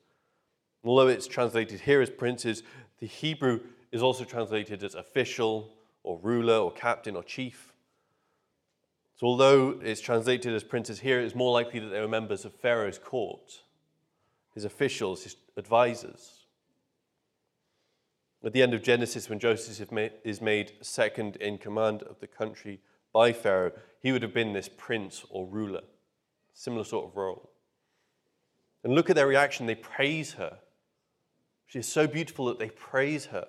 Although 0.83 1.09
it's 1.09 1.27
translated 1.27 1.81
here 1.81 2.01
as 2.01 2.11
princes, 2.11 2.63
the 3.01 3.07
Hebrew 3.07 3.61
is 3.93 4.03
also 4.03 4.25
translated 4.25 4.83
as 4.83 4.95
official 4.95 5.75
or 6.03 6.19
ruler 6.23 6.57
or 6.57 6.73
captain 6.73 7.17
or 7.17 7.23
chief. 7.23 7.74
So, 9.17 9.27
although 9.27 9.81
it's 9.83 10.01
translated 10.01 10.53
as 10.55 10.65
princes 10.65 11.01
here, 11.01 11.21
it's 11.21 11.35
more 11.35 11.53
likely 11.53 11.81
that 11.81 11.89
they 11.89 12.01
were 12.01 12.09
members 12.09 12.45
of 12.45 12.55
Pharaoh's 12.55 12.99
court 12.99 13.61
his 14.55 14.65
officials, 14.65 15.25
his 15.25 15.37
advisors. 15.57 16.47
At 18.45 18.53
the 18.53 18.63
end 18.63 18.75
of 18.75 18.83
Genesis, 18.83 19.29
when 19.29 19.39
Joseph 19.39 19.91
is 20.25 20.41
made 20.41 20.73
second 20.81 21.37
in 21.37 21.59
command 21.59 22.03
of 22.03 22.21
the 22.21 22.27
country 22.27 22.81
by 23.13 23.33
Pharaoh, 23.33 23.73
he 24.01 24.13
would 24.13 24.23
have 24.23 24.35
been 24.35 24.53
this 24.53 24.69
prince 24.69 25.25
or 25.31 25.47
ruler, 25.47 25.83
similar 26.53 26.85
sort 26.85 27.07
of 27.07 27.17
role. 27.17 27.51
And 28.85 28.95
look 28.95 29.11
at 29.11 29.17
their 29.17 29.27
reaction. 29.27 29.67
They 29.67 29.75
praise 29.75 30.35
her. 30.35 30.59
She 31.67 31.79
is 31.79 31.89
so 31.89 32.07
beautiful 32.07 32.47
that 32.47 32.59
they 32.59 32.69
praise 32.69 33.27
her. 33.27 33.49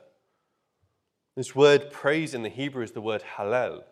This 1.35 1.53
word 1.53 1.91
praise 1.91 2.33
in 2.33 2.41
the 2.41 2.49
Hebrew 2.49 2.83
is 2.83 2.93
the 2.93 3.01
word 3.01 3.21
hallel. 3.37 3.83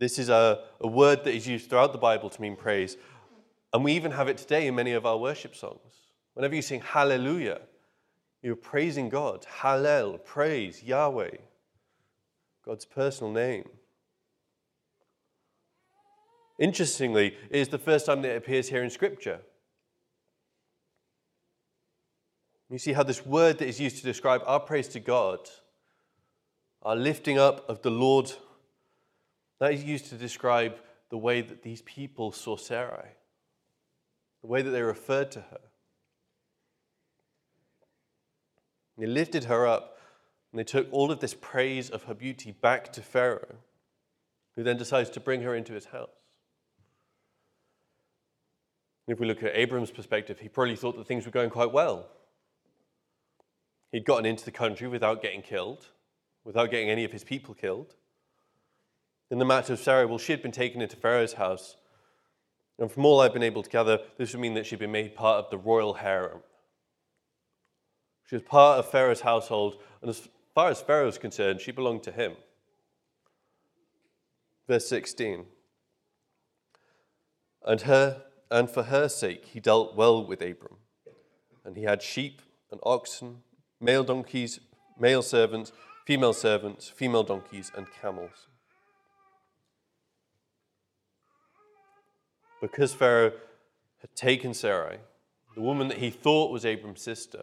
This 0.00 0.18
is 0.18 0.30
a, 0.30 0.64
a 0.80 0.88
word 0.88 1.24
that 1.24 1.34
is 1.34 1.46
used 1.46 1.68
throughout 1.68 1.92
the 1.92 1.98
Bible 1.98 2.30
to 2.30 2.40
mean 2.40 2.56
praise. 2.56 2.96
And 3.74 3.84
we 3.84 3.92
even 3.92 4.10
have 4.12 4.28
it 4.28 4.38
today 4.38 4.66
in 4.66 4.74
many 4.74 4.92
of 4.92 5.04
our 5.04 5.18
worship 5.18 5.54
songs. 5.54 5.78
Whenever 6.32 6.54
you 6.54 6.62
sing 6.62 6.80
hallelujah, 6.80 7.60
you're 8.42 8.56
praising 8.56 9.10
God. 9.10 9.44
Hallel, 9.60 10.24
praise 10.24 10.82
Yahweh, 10.82 11.36
God's 12.64 12.86
personal 12.86 13.30
name. 13.30 13.68
Interestingly, 16.58 17.36
it 17.50 17.58
is 17.58 17.68
the 17.68 17.78
first 17.78 18.06
time 18.06 18.22
that 18.22 18.32
it 18.32 18.36
appears 18.38 18.70
here 18.70 18.82
in 18.82 18.88
Scripture. 18.88 19.40
You 22.70 22.78
see 22.78 22.94
how 22.94 23.02
this 23.02 23.26
word 23.26 23.58
that 23.58 23.68
is 23.68 23.78
used 23.78 23.98
to 23.98 24.02
describe 24.02 24.40
our 24.46 24.60
praise 24.60 24.88
to 24.88 25.00
God, 25.00 25.40
our 26.82 26.96
lifting 26.96 27.38
up 27.38 27.68
of 27.68 27.82
the 27.82 27.90
Lord, 27.90 28.32
that 29.60 29.72
is 29.72 29.84
used 29.84 30.06
to 30.06 30.16
describe 30.16 30.76
the 31.10 31.18
way 31.18 31.40
that 31.40 31.62
these 31.62 31.82
people 31.82 32.32
saw 32.32 32.56
Sarai 32.56 33.10
the 34.40 34.46
way 34.46 34.62
that 34.62 34.70
they 34.70 34.82
referred 34.82 35.30
to 35.32 35.40
her. 35.40 35.60
They 38.98 39.06
lifted 39.06 39.44
her 39.44 39.66
up 39.66 39.98
and 40.52 40.58
they 40.58 40.64
took 40.64 40.88
all 40.90 41.10
of 41.10 41.20
this 41.20 41.34
praise 41.34 41.90
of 41.90 42.04
her 42.04 42.14
beauty 42.14 42.52
back 42.52 42.92
to 42.94 43.02
Pharaoh, 43.02 43.56
who 44.56 44.62
then 44.62 44.76
decides 44.76 45.10
to 45.10 45.20
bring 45.20 45.42
her 45.42 45.54
into 45.54 45.74
his 45.74 45.86
house. 45.86 46.08
If 49.06 49.18
we 49.18 49.26
look 49.26 49.42
at 49.42 49.54
Abram's 49.54 49.90
perspective, 49.90 50.40
he 50.40 50.48
probably 50.48 50.76
thought 50.76 50.96
that 50.96 51.06
things 51.06 51.24
were 51.24 51.32
going 51.32 51.50
quite 51.50 51.72
well. 51.72 52.08
He'd 53.92 54.04
gotten 54.04 54.26
into 54.26 54.44
the 54.44 54.50
country 54.50 54.86
without 54.86 55.22
getting 55.22 55.42
killed, 55.42 55.86
without 56.44 56.70
getting 56.70 56.90
any 56.90 57.04
of 57.04 57.12
his 57.12 57.24
people 57.24 57.54
killed. 57.54 57.96
In 59.30 59.38
the 59.38 59.44
matter 59.44 59.72
of 59.72 59.78
Sarah, 59.78 60.06
well, 60.06 60.18
she 60.18 60.32
had 60.32 60.42
been 60.42 60.52
taken 60.52 60.80
into 60.82 60.96
Pharaoh's 60.96 61.34
house 61.34 61.76
and 62.80 62.90
from 62.90 63.04
all 63.04 63.20
I've 63.20 63.34
been 63.34 63.42
able 63.42 63.62
to 63.62 63.68
gather, 63.68 64.00
this 64.16 64.32
would 64.32 64.40
mean 64.40 64.54
that 64.54 64.64
she'd 64.64 64.78
been 64.78 64.90
made 64.90 65.14
part 65.14 65.44
of 65.44 65.50
the 65.50 65.58
royal 65.58 65.92
harem. 65.92 66.40
She 68.26 68.34
was 68.34 68.42
part 68.42 68.78
of 68.78 68.90
Pharaoh's 68.90 69.20
household, 69.20 69.82
and 70.00 70.08
as 70.08 70.28
far 70.54 70.70
as 70.70 70.80
Pharaoh 70.80 71.06
was 71.06 71.18
concerned, 71.18 71.60
she 71.60 71.72
belonged 71.72 72.02
to 72.04 72.12
him. 72.12 72.32
Verse 74.66 74.88
16. 74.88 75.44
And 77.66 77.82
her 77.82 78.22
and 78.50 78.70
for 78.70 78.84
her 78.84 79.08
sake 79.08 79.44
he 79.44 79.60
dealt 79.60 79.94
well 79.94 80.24
with 80.24 80.40
Abram. 80.40 80.76
And 81.64 81.76
he 81.76 81.82
had 81.82 82.02
sheep 82.02 82.40
and 82.70 82.80
oxen, 82.82 83.42
male 83.78 84.04
donkeys, 84.04 84.60
male 84.98 85.22
servants, 85.22 85.70
female 86.06 86.32
servants, 86.32 86.88
female 86.88 87.24
donkeys, 87.24 87.70
and 87.76 87.86
camels. 88.00 88.46
Because 92.60 92.92
Pharaoh 92.92 93.32
had 94.00 94.14
taken 94.14 94.54
Sarai, 94.54 94.98
the 95.54 95.60
woman 95.60 95.88
that 95.88 95.98
he 95.98 96.10
thought 96.10 96.52
was 96.52 96.64
Abram's 96.64 97.02
sister, 97.02 97.42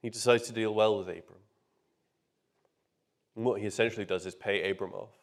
he 0.00 0.10
decides 0.10 0.44
to 0.44 0.52
deal 0.52 0.74
well 0.74 0.98
with 0.98 1.08
Abram. 1.08 1.40
And 3.34 3.44
what 3.44 3.60
he 3.60 3.66
essentially 3.66 4.04
does 4.04 4.26
is 4.26 4.34
pay 4.34 4.70
Abram 4.70 4.92
off. 4.92 5.16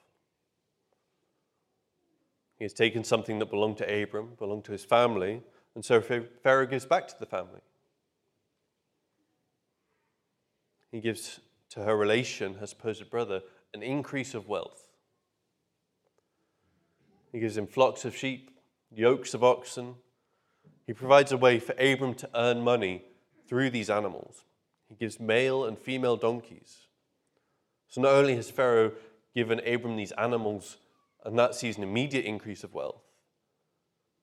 He 2.57 2.63
has 2.63 2.73
taken 2.73 3.03
something 3.03 3.39
that 3.39 3.49
belonged 3.49 3.77
to 3.77 4.03
Abram, 4.03 4.31
belonged 4.37 4.65
to 4.65 4.71
his 4.71 4.85
family, 4.85 5.41
and 5.75 5.83
so 5.83 6.01
Pharaoh 6.01 6.65
gives 6.65 6.85
back 6.85 7.07
to 7.09 7.15
the 7.19 7.25
family. 7.25 7.59
He 10.91 11.01
gives 11.01 11.41
to 11.71 11.81
her 11.83 11.97
relation, 11.97 12.55
her 12.55 12.67
supposed 12.67 13.09
brother, 13.09 13.41
an 13.73 13.83
increase 13.83 14.33
of 14.33 14.47
wealth. 14.47 14.84
He 17.35 17.41
gives 17.41 17.57
him 17.57 17.67
flocks 17.67 18.05
of 18.05 18.15
sheep, 18.15 18.49
yokes 18.89 19.33
of 19.33 19.43
oxen. 19.43 19.95
He 20.87 20.93
provides 20.93 21.33
a 21.33 21.37
way 21.37 21.59
for 21.59 21.73
Abram 21.73 22.13
to 22.13 22.29
earn 22.33 22.61
money 22.61 23.03
through 23.45 23.71
these 23.71 23.89
animals. 23.89 24.45
He 24.87 24.95
gives 24.95 25.19
male 25.19 25.65
and 25.65 25.77
female 25.77 26.15
donkeys. 26.15 26.87
So 27.89 27.99
not 27.99 28.13
only 28.13 28.37
has 28.37 28.49
Pharaoh 28.49 28.93
given 29.33 29.59
Abram 29.67 29.97
these 29.97 30.13
animals, 30.13 30.77
and 31.25 31.37
that 31.37 31.55
sees 31.55 31.75
an 31.75 31.83
immediate 31.83 32.23
increase 32.23 32.63
of 32.63 32.73
wealth. 32.73 33.03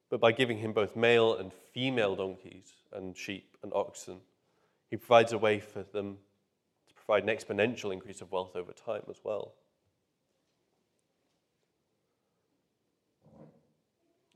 But 0.09 0.23
by 0.23 0.33
giving 0.33 0.57
him 0.57 0.73
both 0.73 0.97
male 0.97 1.37
and 1.37 1.53
female 1.75 2.17
donkeys 2.17 2.73
and 2.95 3.15
sheep 3.15 3.59
and 3.63 3.75
oxen, 3.75 4.21
he 4.89 4.97
provides 4.97 5.35
a 5.35 5.39
way 5.39 5.61
for 5.61 5.83
them 5.83 6.17
to 6.89 6.95
provide 6.95 7.25
an 7.25 7.37
exponential 7.37 7.93
increase 7.93 8.23
of 8.23 8.33
wealth 8.33 8.57
over 8.57 8.73
time 8.73 9.03
as 9.11 9.21
well. 9.23 9.53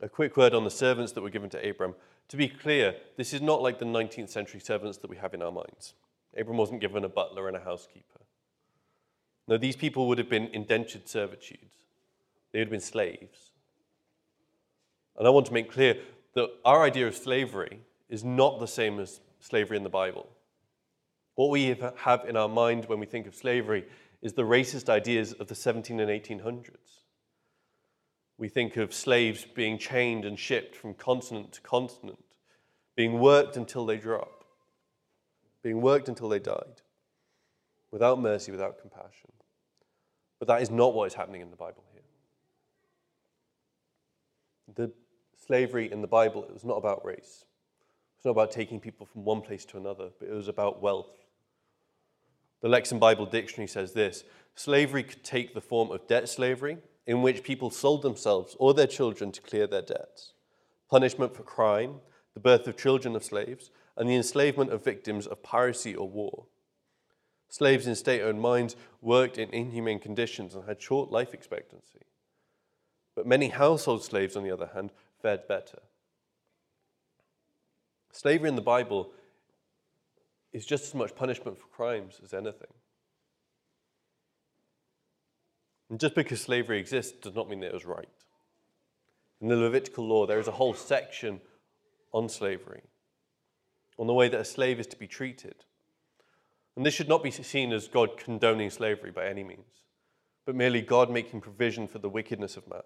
A 0.01 0.09
quick 0.09 0.37
word 0.37 0.55
on 0.55 0.65
the 0.65 0.71
servants 0.71 1.13
that 1.13 1.23
were 1.23 1.31
given 1.31 1.51
to 1.51 1.69
Abram. 1.69 1.95
To 2.29 2.37
be 2.37 2.49
clear, 2.49 2.97
this 3.17 3.33
is 3.33 3.41
not 3.41 3.63
like 3.63 3.79
the 3.79 3.85
19th 3.85 4.29
century 4.29 4.61
servants 4.61 4.99
that 4.99 5.11
we 5.11 5.17
have 5.17 5.33
in 5.33 5.43
our 5.43 5.53
minds. 5.53 5.95
Abram 6.37 6.59
wasn't 6.59 6.81
given 6.81 7.05
a 7.05 7.09
butler 7.09 7.49
and 7.49 7.57
a 7.57 7.61
housekeeper. 7.61 8.21
No, 9.49 9.57
these 9.57 9.77
people 9.77 10.09
would 10.09 10.19
have 10.19 10.29
been 10.29 10.49
indentured 10.49 11.09
servitude. 11.09 11.59
They 12.53 12.59
would 12.59 12.67
have 12.67 12.73
been 12.73 12.81
slaves. 12.81 13.53
And 15.17 15.27
I 15.27 15.31
want 15.31 15.47
to 15.47 15.53
make 15.53 15.71
clear 15.71 15.97
that 16.35 16.51
our 16.65 16.83
idea 16.83 17.07
of 17.07 17.15
slavery 17.15 17.81
is 18.11 18.23
not 18.23 18.61
the 18.61 18.67
same 18.67 19.01
as 19.01 19.21
slavery 19.41 19.77
in 19.77 19.83
the 19.83 19.89
Bible. 19.89 20.29
What 21.37 21.51
we 21.51 21.77
have 21.99 22.25
in 22.29 22.37
our 22.37 22.49
mind 22.49 22.87
when 22.87 22.99
we 22.99 23.07
think 23.07 23.27
of 23.27 23.35
slavery 23.35 23.85
is 24.21 24.33
the 24.33 24.43
racist 24.43 24.89
ideas 24.89 25.33
of 25.35 25.49
the 25.49 25.55
17 25.55 26.01
and 26.01 26.11
1800s. 26.11 27.05
We 28.39 28.49
think 28.49 28.77
of 28.77 28.93
slaves 28.93 29.47
being 29.55 29.79
chained 29.79 30.25
and 30.25 30.39
shipped 30.39 30.77
from 30.77 30.95
continent 30.95 31.53
to 31.53 31.61
continent, 31.63 32.23
being 32.95 33.19
worked 33.19 33.57
until 33.57 33.87
they 33.87 33.97
drop, 33.97 34.45
being 35.63 35.81
worked 35.81 36.09
until 36.09 36.29
they 36.29 36.39
died, 36.39 36.83
without 37.91 38.21
mercy, 38.21 38.53
without 38.53 38.79
compassion. 38.81 39.33
But 40.39 40.49
that 40.49 40.61
is 40.61 40.71
not 40.71 40.95
what 40.95 41.07
is 41.07 41.15
happening 41.15 41.41
in 41.41 41.51
the 41.51 41.57
Bible 41.57 41.85
here. 41.93 42.03
The 44.75 44.93
slavery 45.47 45.91
in 45.91 46.03
the 46.03 46.07
Bible, 46.07 46.45
it 46.45 46.53
was 46.53 46.65
not 46.65 46.77
about 46.77 47.05
race. 47.07 47.45
It 47.45 48.19
was 48.19 48.25
not 48.27 48.33
about 48.33 48.51
taking 48.51 48.81
people 48.81 49.07
from 49.07 49.25
one 49.25 49.41
place 49.41 49.65
to 49.67 49.79
another, 49.79 50.11
but 50.19 50.29
it 50.29 50.35
was 50.35 50.49
about 50.49 50.83
wealth. 50.83 51.09
The 52.61 52.69
Lexham 52.69 52.99
Bible 52.99 53.25
Dictionary 53.25 53.69
says 53.69 53.93
this 53.93 54.25
slavery 54.55 55.05
could 55.05 55.25
take 55.25 55.55
the 55.55 55.61
form 55.61 55.91
of 55.91 56.07
debt 56.07 56.29
slavery 56.29 56.79
in 57.07 57.23
which 57.23 57.43
people 57.43 57.71
sold 57.71 58.03
themselves 58.03 58.57
or 58.59 58.75
their 58.75 58.87
children 58.87 59.31
to 59.33 59.41
clear 59.41 59.67
their 59.67 59.83
debts, 59.83 60.33
punishment 60.91 61.35
for 61.35 61.43
crime, 61.43 62.01
the 62.35 62.41
birth 62.41 62.67
of 62.67 62.77
children 62.77 63.15
of 63.15 63.25
slaves, 63.25 63.71
and 63.97 64.09
the 64.09 64.15
enslavement 64.15 64.73
of 64.73 64.85
victims 64.85 65.27
of 65.27 65.43
piracy 65.43 65.95
or 65.95 66.09
war. 66.09 66.47
Slaves 67.49 67.87
in 67.87 67.95
state 67.95 68.23
owned 68.23 68.41
mines 68.41 68.77
worked 69.01 69.39
in 69.39 69.51
inhumane 69.51 70.01
conditions 70.01 70.55
and 70.55 70.65
had 70.65 70.83
short 70.83 71.11
life 71.11 71.33
expectancy. 71.33 72.01
But 73.15 73.27
many 73.27 73.49
household 73.49 74.05
slaves, 74.05 74.37
on 74.37 74.43
the 74.43 74.51
other 74.51 74.71
hand, 74.75 74.91
fared 75.23 75.49
better. 75.49 75.79
Slavery 78.13 78.49
in 78.49 78.57
the 78.57 78.63
Bible 78.63 79.13
is 80.53 80.67
just 80.67 80.85
as 80.85 80.95
much 80.95 81.15
punishment 81.15 81.59
for 81.59 81.67
crimes 81.69 82.21
as 82.23 82.35
anything. 82.35 82.73
And 85.89 86.01
just 86.01 86.15
because 86.15 86.41
slavery 86.41 86.79
exists 86.79 87.13
does 87.13 87.35
not 87.35 87.49
mean 87.49 87.61
that 87.61 87.69
it 87.69 87.75
was 87.75 87.85
right. 87.85 88.09
In 89.41 89.49
the 89.49 89.57
Levitical 89.57 90.07
law, 90.07 90.27
there 90.27 90.41
is 90.41 90.49
a 90.49 90.53
whole 90.53 90.75
section 90.75 91.41
on 92.13 92.29
slavery, 92.29 92.83
on 93.99 94.07
the 94.07 94.15
way 94.15 94.29
that 94.29 94.41
a 94.41 94.45
slave 94.45 94.81
is 94.81 94.87
to 94.89 94.97
be 94.97 95.07
treated. 95.07 95.65
And 96.75 96.85
this 96.85 96.95
should 96.95 97.09
not 97.09 97.23
be 97.23 97.31
seen 97.31 97.73
as 97.73 97.89
God 97.89 98.17
condoning 98.17 98.71
slavery 98.71 99.11
by 99.11 99.27
any 99.27 99.45
means, 99.45 99.83
but 100.45 100.55
merely 100.55 100.81
God 100.81 101.11
making 101.11 101.41
provision 101.41 101.87
for 101.87 101.99
the 101.99 102.09
wickedness 102.09 102.57
of 102.57 102.69
man. 102.69 102.83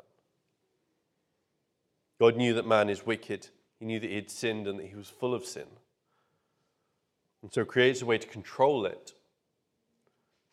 God 2.18 2.36
knew 2.36 2.52
that 2.54 2.66
man 2.66 2.90
is 2.90 3.06
wicked, 3.06 3.48
he 3.78 3.86
knew 3.86 3.98
that 3.98 4.10
he 4.10 4.16
had 4.16 4.30
sinned 4.30 4.66
and 4.66 4.78
that 4.78 4.88
he 4.88 4.94
was 4.94 5.08
full 5.08 5.34
of 5.34 5.44
sin. 5.44 5.66
And 7.42 7.52
so 7.52 7.64
creates 7.64 8.02
a 8.02 8.06
way 8.06 8.18
to 8.18 8.28
control 8.28 8.84
it 8.84 9.14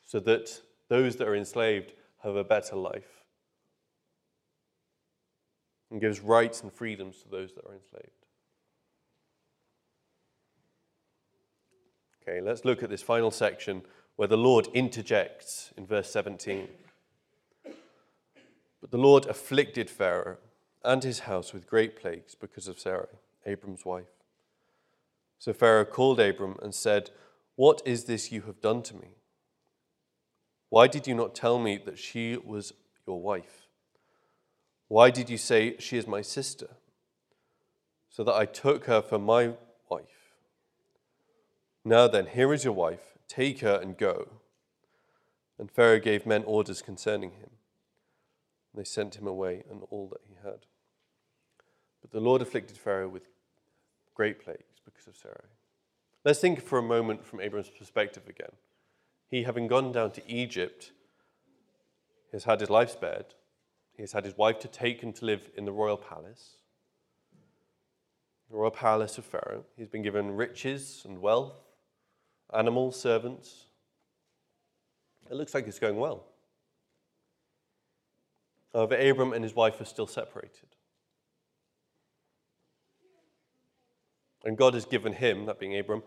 so 0.06 0.20
that 0.22 0.62
those 0.88 1.18
that 1.18 1.28
are 1.28 1.36
enslaved 1.36 1.92
have 2.28 2.36
a 2.36 2.44
better 2.44 2.76
life 2.76 3.24
and 5.90 6.02
gives 6.02 6.20
rights 6.20 6.62
and 6.62 6.72
freedoms 6.72 7.22
to 7.24 7.30
those 7.30 7.54
that 7.56 7.66
are 7.66 7.74
enslaved. 7.74 8.12
Okay, 12.22 12.42
let's 12.42 12.66
look 12.66 12.84
at 12.84 12.90
this 12.90 13.02
final 13.02 13.32
section 13.32 13.82
where 14.18 14.28
the 14.28 14.38
Lord 14.38 14.68
interjects 14.74 15.72
in 15.78 15.86
verse 15.86 16.12
17. 16.12 16.68
But 18.82 18.92
the 18.92 18.98
Lord 18.98 19.26
afflicted 19.28 19.90
Pharaoh 19.90 20.38
and 20.84 21.04
his 21.04 21.20
house 21.20 21.54
with 21.54 21.70
great 21.70 21.96
plagues 21.96 22.36
because 22.36 22.68
of 22.68 22.80
Sarai, 22.80 23.08
Abram's 23.46 23.86
wife. 23.86 24.06
So 25.40 25.54
Pharaoh 25.54 25.86
called 25.86 26.20
Abram 26.20 26.58
and 26.62 26.76
said, 26.76 27.12
What 27.56 27.82
is 27.86 28.04
this 28.04 28.32
you 28.32 28.42
have 28.42 28.60
done 28.60 28.82
to 28.84 28.96
me? 28.96 29.16
Why 30.70 30.88
did 30.88 31.08
you 31.08 31.16
not 31.16 31.34
tell 31.36 31.60
me 31.60 31.78
that 31.86 31.98
she 31.98 32.38
was 32.38 32.74
your 33.06 33.22
wife? 33.22 33.68
Why 34.88 35.10
did 35.10 35.30
you 35.30 35.38
say, 35.38 35.78
She 35.80 35.98
is 35.98 36.08
my 36.08 36.22
sister? 36.22 36.70
So 38.10 38.24
that 38.24 38.34
I 38.34 38.46
took 38.46 38.86
her 38.86 39.02
for 39.02 39.20
my 39.20 39.54
wife. 39.90 40.34
Now 41.86 42.08
then, 42.08 42.28
here 42.28 42.54
is 42.54 42.64
your 42.64 42.74
wife. 42.74 43.18
Take 43.28 43.60
her 43.60 43.80
and 43.82 43.98
go. 43.98 44.28
And 45.60 45.72
Pharaoh 45.72 46.00
gave 46.00 46.26
men 46.26 46.44
orders 46.46 46.82
concerning 46.82 47.32
him. 47.32 47.50
They 48.74 48.84
sent 48.84 49.16
him 49.16 49.28
away 49.28 49.64
and 49.70 49.82
all 49.90 50.08
that 50.10 50.22
he 50.28 50.36
had. 50.44 50.66
But 52.02 52.12
the 52.12 52.20
Lord 52.20 52.42
afflicted 52.42 52.78
Pharaoh 52.78 53.10
with 53.10 53.24
great 54.14 54.44
plagues 54.44 54.82
because 54.86 55.08
of 55.08 55.16
Sarai. 55.16 55.50
Let's 56.24 56.40
think 56.40 56.62
for 56.62 56.78
a 56.78 56.84
moment 56.84 57.26
from 57.26 57.40
Abram's 57.40 57.70
perspective 57.70 58.24
again 58.28 58.52
he, 59.30 59.44
having 59.44 59.68
gone 59.68 59.92
down 59.92 60.12
to 60.12 60.32
Egypt, 60.32 60.92
has 62.32 62.46
had 62.46 62.60
his 62.60 62.70
life 62.70 62.92
spared. 62.92 63.26
He 63.96 64.04
has 64.04 64.12
had 64.12 64.26
his 64.26 64.38
wife 64.38 64.60
to 64.60 64.68
take 64.68 65.04
and 65.04 65.16
to 65.16 65.26
live 65.26 65.50
in 65.58 65.66
the 65.66 65.72
royal 65.72 65.98
palace, 65.98 66.58
the 68.50 68.58
royal 68.58 68.72
palace 68.72 69.18
of 69.18 69.26
Pharaoh. 69.26 69.66
He's 69.76 69.88
been 69.88 70.04
given 70.04 70.36
riches 70.36 71.04
and 71.06 71.20
wealth, 71.20 71.56
animals, 72.54 73.00
servants. 73.00 73.66
It 75.30 75.36
looks 75.36 75.54
like 75.54 75.68
it's 75.68 75.80
going 75.80 75.98
well. 75.98 76.26
However, 78.74 78.96
Abram 78.96 79.34
and 79.34 79.44
his 79.44 79.56
wife 79.56 79.82
are 79.82 79.86
still 79.86 80.08
separated. 80.08 80.70
And 84.46 84.56
God 84.58 84.76
has 84.76 84.86
given 84.86 85.14
him, 85.14 85.46
that 85.48 85.60
being 85.60 85.78
Abram, 85.78 86.04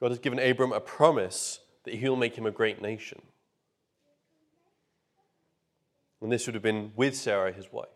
God 0.00 0.10
has 0.10 0.18
given 0.18 0.38
Abram 0.38 0.72
a 0.72 0.80
promise 0.80 1.60
that 1.88 1.98
he'll 1.98 2.16
make 2.16 2.36
him 2.36 2.46
a 2.46 2.50
great 2.50 2.82
nation. 2.82 3.22
And 6.20 6.30
this 6.30 6.46
would 6.46 6.54
have 6.54 6.62
been 6.62 6.92
with 6.96 7.16
Sarah, 7.16 7.52
his 7.52 7.72
wife. 7.72 7.88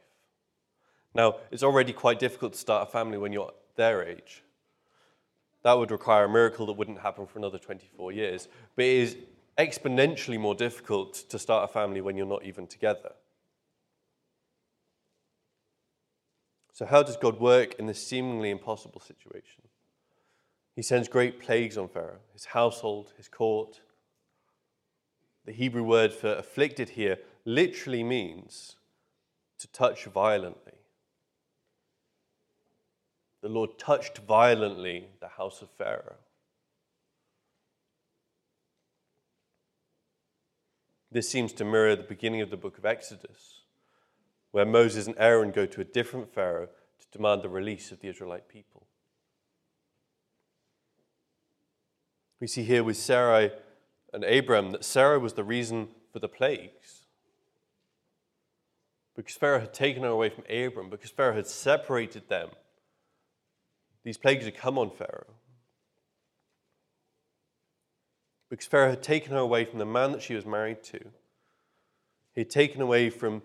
Now, 1.14 1.36
it's 1.50 1.62
already 1.62 1.92
quite 1.92 2.18
difficult 2.18 2.54
to 2.54 2.58
start 2.58 2.88
a 2.88 2.90
family 2.90 3.18
when 3.18 3.32
you're 3.32 3.52
their 3.76 4.02
age. 4.02 4.42
That 5.62 5.74
would 5.74 5.90
require 5.90 6.24
a 6.24 6.28
miracle 6.28 6.66
that 6.66 6.72
wouldn't 6.72 7.00
happen 7.00 7.26
for 7.26 7.38
another 7.38 7.58
24 7.58 8.12
years. 8.12 8.48
But 8.76 8.86
it 8.86 8.96
is 8.96 9.16
exponentially 9.58 10.40
more 10.40 10.54
difficult 10.54 11.14
to 11.28 11.38
start 11.38 11.68
a 11.68 11.72
family 11.72 12.00
when 12.00 12.16
you're 12.16 12.26
not 12.26 12.44
even 12.44 12.66
together. 12.66 13.12
So, 16.72 16.86
how 16.86 17.02
does 17.02 17.18
God 17.18 17.38
work 17.38 17.74
in 17.74 17.86
this 17.86 18.04
seemingly 18.04 18.50
impossible 18.50 19.00
situation? 19.00 19.62
He 20.74 20.82
sends 20.82 21.08
great 21.08 21.38
plagues 21.38 21.76
on 21.76 21.88
Pharaoh, 21.88 22.20
his 22.32 22.46
household, 22.46 23.12
his 23.16 23.28
court. 23.28 23.82
The 25.44 25.52
Hebrew 25.52 25.82
word 25.82 26.12
for 26.12 26.32
afflicted 26.34 26.90
here 26.90 27.18
literally 27.44 28.02
means 28.02 28.76
to 29.58 29.68
touch 29.68 30.04
violently. 30.04 30.72
The 33.42 33.48
Lord 33.48 33.78
touched 33.78 34.18
violently 34.18 35.08
the 35.20 35.28
house 35.28 35.62
of 35.62 35.70
Pharaoh. 35.70 36.16
This 41.10 41.28
seems 41.28 41.52
to 41.54 41.64
mirror 41.64 41.94
the 41.94 42.04
beginning 42.04 42.40
of 42.40 42.50
the 42.50 42.56
book 42.56 42.78
of 42.78 42.86
Exodus, 42.86 43.60
where 44.52 44.64
Moses 44.64 45.06
and 45.06 45.16
Aaron 45.18 45.50
go 45.50 45.66
to 45.66 45.82
a 45.82 45.84
different 45.84 46.32
Pharaoh 46.32 46.68
to 47.00 47.06
demand 47.18 47.42
the 47.42 47.50
release 47.50 47.92
of 47.92 48.00
the 48.00 48.08
Israelite 48.08 48.48
people. 48.48 48.86
We 52.42 52.48
see 52.48 52.64
here 52.64 52.82
with 52.82 52.96
Sarai 52.96 53.52
and 54.12 54.24
Abram 54.24 54.72
that 54.72 54.84
Sarah 54.84 55.20
was 55.20 55.34
the 55.34 55.44
reason 55.44 55.86
for 56.12 56.18
the 56.18 56.28
plagues. 56.28 57.04
Because 59.14 59.36
Pharaoh 59.36 59.60
had 59.60 59.72
taken 59.72 60.02
her 60.02 60.08
away 60.08 60.28
from 60.28 60.42
Abram, 60.50 60.90
because 60.90 61.12
Pharaoh 61.12 61.36
had 61.36 61.46
separated 61.46 62.28
them, 62.28 62.48
these 64.02 64.18
plagues 64.18 64.44
had 64.44 64.56
come 64.56 64.76
on 64.76 64.90
Pharaoh. 64.90 65.34
Because 68.50 68.66
Pharaoh 68.66 68.90
had 68.90 69.04
taken 69.04 69.30
her 69.30 69.38
away 69.38 69.64
from 69.64 69.78
the 69.78 69.86
man 69.86 70.10
that 70.10 70.22
she 70.22 70.34
was 70.34 70.44
married 70.44 70.82
to, 70.82 70.98
He 72.32 72.40
had 72.40 72.50
taken 72.50 72.80
away 72.80 73.08
from 73.08 73.42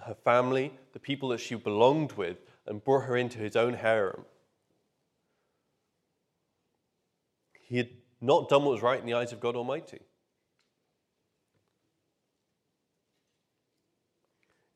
her 0.00 0.16
family, 0.22 0.74
the 0.92 0.98
people 0.98 1.30
that 1.30 1.40
she 1.40 1.54
belonged 1.54 2.12
with, 2.12 2.36
and 2.66 2.84
brought 2.84 3.04
her 3.04 3.16
into 3.16 3.38
his 3.38 3.56
own 3.56 3.72
harem. 3.72 4.26
He 7.62 7.78
had 7.78 7.88
not 8.24 8.48
done 8.48 8.64
what 8.64 8.72
was 8.72 8.82
right 8.82 8.98
in 8.98 9.06
the 9.06 9.14
eyes 9.14 9.32
of 9.32 9.40
God 9.40 9.56
Almighty. 9.56 10.00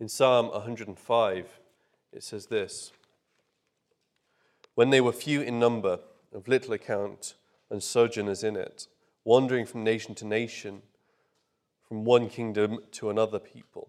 In 0.01 0.09
Psalm 0.09 0.51
105, 0.51 1.47
it 2.13 2.23
says 2.23 2.47
this 2.47 2.93
When 4.75 4.91
they 4.91 5.01
were 5.01 5.13
few 5.13 5.41
in 5.41 5.59
number, 5.59 6.01
of 6.33 6.47
little 6.47 6.75
account, 6.75 7.35
and 7.71 7.83
sojourners 7.83 8.45
in 8.45 8.57
it, 8.57 8.87
wandering 9.25 9.67
from 9.67 9.83
nation 9.83 10.15
to 10.17 10.27
nation, 10.27 10.83
from 11.87 12.05
one 12.05 12.29
kingdom 12.29 12.79
to 12.93 13.11
another 13.11 13.39
people, 13.39 13.89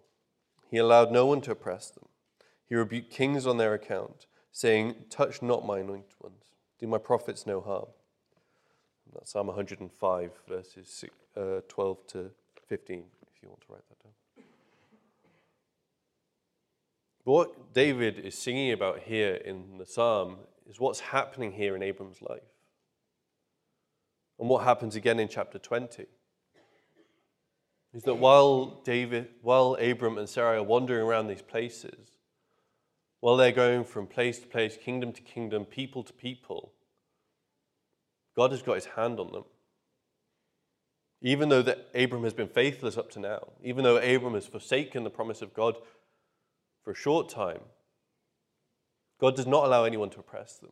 he 0.70 0.78
allowed 0.78 1.12
no 1.12 1.26
one 1.26 1.42
to 1.42 1.52
oppress 1.52 1.90
them. 1.90 2.08
He 2.66 2.76
rebuked 2.76 3.12
kings 3.12 3.46
on 3.46 3.58
their 3.58 3.74
account, 3.74 4.26
saying, 4.52 4.96
Touch 5.10 5.42
not 5.42 5.66
my 5.66 5.80
anointed 5.80 6.16
ones, 6.22 6.44
do 6.80 6.88
my 6.88 6.98
prophets 6.98 7.46
no 7.46 7.62
harm. 7.62 7.88
That's 9.14 9.32
Psalm 9.32 9.48
105, 9.48 10.32
verses 10.48 11.06
uh, 11.36 11.62
12 11.68 12.08
to 12.08 12.32
15, 12.68 13.04
if 13.36 13.44
you 13.44 13.50
want 13.50 13.62
to 13.62 13.74
write 13.74 13.88
that 13.90 14.04
down. 14.04 14.46
But 17.26 17.32
what 17.32 17.74
David 17.74 18.20
is 18.20 18.38
singing 18.38 18.72
about 18.72 19.00
here 19.00 19.36
in 19.36 19.78
the 19.78 19.86
psalm 19.86 20.38
is 20.70 20.80
what's 20.80 21.00
happening 21.00 21.52
here 21.52 21.76
in 21.76 21.82
Abram's 21.82 22.22
life. 22.22 22.42
And 24.40 24.48
what 24.48 24.64
happens 24.64 24.96
again 24.96 25.20
in 25.20 25.28
chapter 25.28 25.60
20 25.60 26.06
is 27.94 28.04
that 28.04 28.16
while 28.16 28.82
David, 28.84 29.30
while 29.42 29.76
Abram 29.82 30.18
and 30.18 30.30
Sarai 30.30 30.58
are 30.58 30.64
wandering 30.64 31.02
around 31.02 31.28
these 31.28 31.42
places, 31.42 32.12
while 33.20 33.36
they're 33.36 33.52
going 33.52 33.84
from 33.84 34.08
place 34.08 34.40
to 34.40 34.48
place, 34.48 34.78
kingdom 34.78 35.12
to 35.12 35.22
kingdom, 35.22 35.66
people 35.66 36.04
to 36.04 36.14
people, 36.14 36.72
God 38.40 38.52
has 38.52 38.62
got 38.62 38.76
his 38.76 38.86
hand 38.86 39.20
on 39.20 39.34
them. 39.34 39.44
Even 41.22 41.50
though 41.50 41.62
that 41.62 41.90
Abram 41.94 42.24
has 42.24 42.34
been 42.34 42.48
faithless 42.48 42.96
up 42.96 43.12
to 43.12 43.20
now, 43.20 43.50
even 43.62 43.84
though 43.84 43.98
Abram 43.98 44.34
has 44.34 44.48
forsaken 44.48 45.04
the 45.04 45.10
promise 45.10 45.42
of 45.42 45.54
God 45.54 45.76
for 46.82 46.92
a 46.92 46.96
short 46.96 47.28
time, 47.28 47.60
God 49.20 49.36
does 49.36 49.46
not 49.46 49.66
allow 49.66 49.84
anyone 49.84 50.10
to 50.12 50.22
oppress 50.22 50.56
them. 50.56 50.72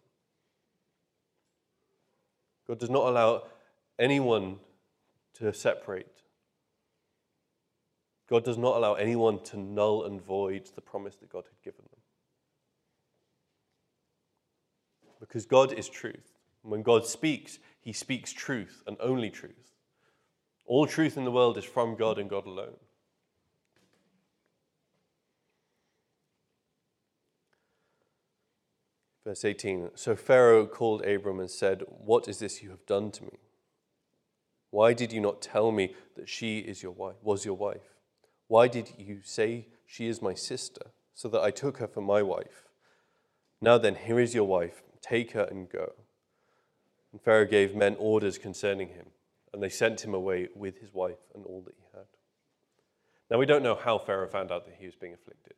God 2.69 2.80
does 2.80 2.89
not 2.89 3.06
allow 3.10 3.43
anyone 3.99 4.60
to 5.34 5.51
separate. 5.51 6.21
God 8.30 8.45
does 8.45 8.58
not 8.58 8.77
allow 8.77 8.93
anyone 8.93 9.43
to 9.43 9.60
null 9.60 10.06
and 10.06 10.21
void 10.21 10.69
the 10.73 10.80
promise 10.80 11.17
that 11.17 11.30
God 11.30 11.43
had 11.43 11.62
given 11.65 11.84
them. 11.91 11.99
Because 15.19 15.45
God 15.45 15.73
is 15.73 15.89
truth. 15.89 16.37
When 16.67 16.84
God 16.84 17.06
speaks, 17.06 17.60
he 17.80 17.93
speaks 17.93 18.34
truth 18.34 18.84
and 18.86 18.97
only 18.99 19.30
truth. 19.30 19.71
All 20.65 20.86
truth 20.86 21.15
in 21.15 21.23
the 21.23 21.32
world 21.32 21.58
is 21.58 21.63
from 21.63 21.95
God 21.95 22.19
and 22.19 22.30
God 22.30 22.45
alone. 22.45 22.75
Verse 29.23 29.45
18 29.45 29.91
So 29.95 30.17
Pharaoh 30.17 30.67
called 30.67 31.06
Abram 31.06 31.39
and 31.39 31.49
said, 31.49 31.84
What 31.88 32.27
is 32.27 32.39
this 32.39 32.62
you 32.62 32.69
have 32.71 32.86
done 32.86 33.12
to 33.12 33.23
me? 33.23 33.39
Why 34.69 34.91
did 34.91 35.13
you 35.13 35.21
not 35.21 35.41
tell 35.41 35.71
me 35.71 35.95
that 36.17 36.27
she 36.27 36.60
is 36.60 36.84
your 36.84 36.91
wife, 36.91 37.15
was 37.21 37.45
your 37.45 37.56
wife? 37.56 37.95
Why 38.47 38.67
did 38.67 38.91
you 38.97 39.21
say 39.23 39.67
she 39.86 40.08
is 40.08 40.21
my 40.21 40.34
sister, 40.34 40.88
so 41.13 41.30
that 41.30 41.41
I 41.41 41.51
took 41.51 41.77
her 41.77 41.88
for 41.88 42.01
my 42.01 42.21
wife? 42.21 42.65
Now 43.62 43.77
then, 43.77 43.95
here 43.95 44.19
is 44.19 44.36
your 44.36 44.43
wife. 44.43 44.84
Take 45.01 45.32
her 45.32 45.47
and 45.49 45.69
go. 45.69 45.93
And 47.17 47.23
Pharaoh 47.23 47.47
gave 47.47 47.75
men 47.75 47.95
orders 47.97 48.38
concerning 48.38 48.89
him, 48.89 49.08
and 49.51 49.63
they 49.63 49.69
sent 49.69 50.06
him 50.06 50.13
away 50.13 50.49
with 50.53 50.77
his 50.77 50.93
wife 50.93 51.17
and 51.34 51.43
all 51.47 51.63
that 51.65 51.73
he 51.75 51.84
had. 51.91 52.06
Now, 53.32 53.39
we 53.39 53.47
don't 53.47 53.63
know 53.63 53.73
how 53.73 53.97
Pharaoh 53.97 54.27
found 54.27 54.51
out 54.51 54.65
that 54.65 54.75
he 54.77 54.86
was 54.86 54.93
being 54.93 55.15
afflicted. 55.15 55.56